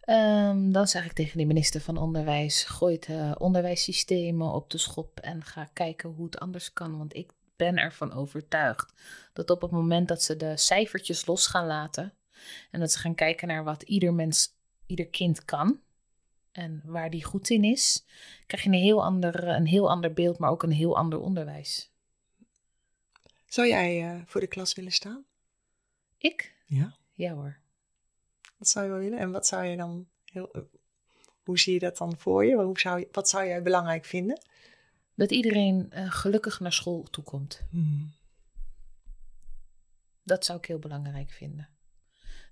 Ehm, 0.01 0.71
dan 0.71 0.87
zeg 0.87 1.05
ik 1.05 1.13
tegen 1.13 1.37
de 1.37 1.45
minister 1.45 1.81
van 1.81 1.97
Onderwijs: 1.97 2.63
gooi 2.63 2.99
de 2.99 3.35
onderwijssystemen 3.39 4.53
op 4.53 4.69
de 4.69 4.77
schop 4.77 5.19
en 5.19 5.43
ga 5.43 5.69
kijken 5.73 6.09
hoe 6.09 6.25
het 6.25 6.39
anders 6.39 6.73
kan. 6.73 6.97
Want 6.97 7.15
ik 7.15 7.31
ben 7.55 7.77
ervan 7.77 8.13
overtuigd 8.13 8.93
dat 9.33 9.49
op 9.49 9.61
het 9.61 9.71
moment 9.71 10.07
dat 10.07 10.23
ze 10.23 10.35
de 10.35 10.57
cijfertjes 10.57 11.25
los 11.25 11.47
gaan 11.47 11.65
laten 11.65 12.13
en 12.71 12.79
dat 12.79 12.91
ze 12.91 12.99
gaan 12.99 13.15
kijken 13.15 13.47
naar 13.47 13.63
wat 13.63 13.81
ieder 13.81 14.13
mens, 14.13 14.55
ieder 14.85 15.07
kind 15.07 15.45
kan 15.45 15.79
en 16.51 16.81
waar 16.85 17.09
die 17.09 17.23
goed 17.23 17.49
in 17.49 17.63
is, 17.63 18.05
krijg 18.45 18.63
je 18.63 18.69
een 18.69 18.75
heel 18.75 19.03
ander, 19.03 19.47
een 19.47 19.67
heel 19.67 19.89
ander 19.89 20.13
beeld, 20.13 20.37
maar 20.37 20.49
ook 20.49 20.63
een 20.63 20.71
heel 20.71 20.97
ander 20.97 21.19
onderwijs. 21.19 21.92
Zou 23.53 23.67
jij 23.67 24.15
uh, 24.15 24.21
voor 24.25 24.41
de 24.41 24.47
klas 24.47 24.73
willen 24.73 24.91
staan? 24.91 25.25
Ik? 26.17 26.55
Ja. 26.65 26.97
Ja 27.11 27.33
hoor. 27.33 27.59
Wat 28.57 28.67
zou 28.67 28.85
je 28.85 28.91
wel 28.91 28.99
willen? 28.99 29.19
En 29.19 29.31
wat 29.31 29.47
zou 29.47 29.65
je 29.65 29.77
dan 29.77 30.09
heel, 30.25 30.69
hoe 31.43 31.59
zie 31.59 31.73
je 31.73 31.79
dat 31.79 31.97
dan 31.97 32.17
voor 32.17 32.45
je? 32.45 32.55
Hoe 32.55 32.79
zou? 32.79 33.07
Wat 33.11 33.29
zou 33.29 33.45
jij 33.45 33.61
belangrijk 33.61 34.05
vinden? 34.05 34.41
Dat 35.15 35.31
iedereen 35.31 35.89
uh, 35.93 36.11
gelukkig 36.11 36.59
naar 36.59 36.73
school 36.73 37.03
toekomt. 37.03 37.61
Hmm. 37.69 38.13
Dat 40.23 40.45
zou 40.45 40.57
ik 40.57 40.65
heel 40.65 40.79
belangrijk 40.79 41.29
vinden. 41.29 41.69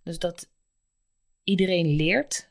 Dus 0.03 0.19
dat 0.19 0.49
iedereen 1.43 1.87
leert 1.87 2.49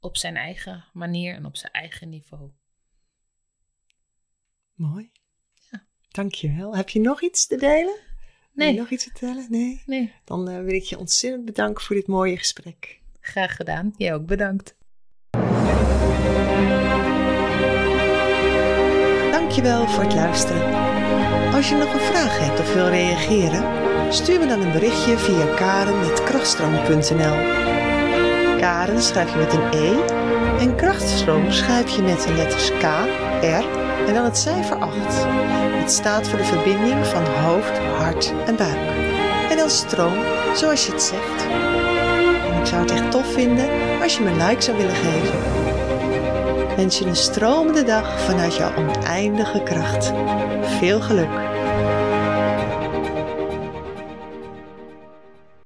op 0.00 0.16
zijn 0.16 0.36
eigen 0.36 0.84
manier 0.92 1.34
en 1.34 1.44
op 1.44 1.56
zijn 1.56 1.72
eigen 1.72 2.08
niveau. 2.08 2.50
Mooi. 4.74 5.10
Dankjewel. 6.16 6.76
Heb 6.76 6.88
je 6.88 7.00
nog 7.00 7.22
iets 7.22 7.46
te 7.46 7.56
delen? 7.56 7.94
Nee. 8.52 8.66
Wil 8.66 8.74
je 8.74 8.80
nog 8.80 8.90
iets 8.90 9.04
vertellen? 9.04 9.46
Nee? 9.48 9.82
Nee. 9.86 10.12
Dan 10.24 10.50
uh, 10.50 10.60
wil 10.60 10.74
ik 10.74 10.82
je 10.82 10.98
ontzettend 10.98 11.44
bedanken 11.44 11.84
voor 11.84 11.96
dit 11.96 12.06
mooie 12.06 12.36
gesprek. 12.36 13.00
Graag 13.20 13.56
gedaan. 13.56 13.94
Jij 13.96 14.14
ook 14.14 14.26
bedankt. 14.26 14.74
Dankjewel 19.30 19.86
voor 19.88 20.02
het 20.02 20.14
luisteren. 20.14 20.74
Als 21.54 21.68
je 21.68 21.74
nog 21.74 21.94
een 21.94 22.00
vraag 22.00 22.38
hebt 22.38 22.60
of 22.60 22.74
wil 22.74 22.88
reageren, 22.88 23.64
stuur 24.12 24.40
me 24.40 24.46
dan 24.46 24.60
een 24.60 24.72
berichtje 24.72 25.18
via 25.18 25.54
karen.krachtstroom.nl 25.54 27.36
Karen 28.58 29.02
schrijf 29.02 29.32
je 29.32 29.36
met 29.38 29.52
een 29.52 29.72
E 29.72 30.04
en 30.58 30.76
krachtstroom 30.76 31.50
schrijf 31.52 31.96
je 31.96 32.02
met 32.02 32.22
de 32.22 32.32
letters 32.32 32.70
K, 32.70 32.82
R 33.42 33.85
en 34.06 34.14
dan 34.14 34.24
het 34.24 34.38
cijfer 34.38 34.76
8. 34.76 34.94
Het 35.86 35.90
staat 35.90 36.28
voor 36.28 36.38
de 36.38 36.44
verbinding 36.44 37.06
van 37.06 37.24
hoofd, 37.26 37.78
hart 37.78 38.32
en 38.46 38.56
buik. 38.56 38.78
En 39.50 39.56
dan 39.56 39.70
stroom, 39.70 40.14
zoals 40.54 40.86
je 40.86 40.92
het 40.92 41.02
zegt. 41.02 41.46
En 42.50 42.60
ik 42.60 42.66
zou 42.66 42.80
het 42.80 42.90
echt 42.90 43.10
tof 43.10 43.32
vinden 43.32 43.68
als 44.02 44.16
je 44.16 44.22
me 44.22 44.30
een 44.30 44.46
like 44.46 44.62
zou 44.62 44.76
willen 44.76 44.94
geven. 44.94 45.38
Wens 46.76 46.98
je 46.98 47.04
een 47.04 47.16
stromende 47.16 47.82
dag 47.82 48.20
vanuit 48.20 48.56
jouw 48.56 48.74
oneindige 48.76 49.62
kracht. 49.62 50.12
Veel 50.78 51.00
geluk! 51.00 51.45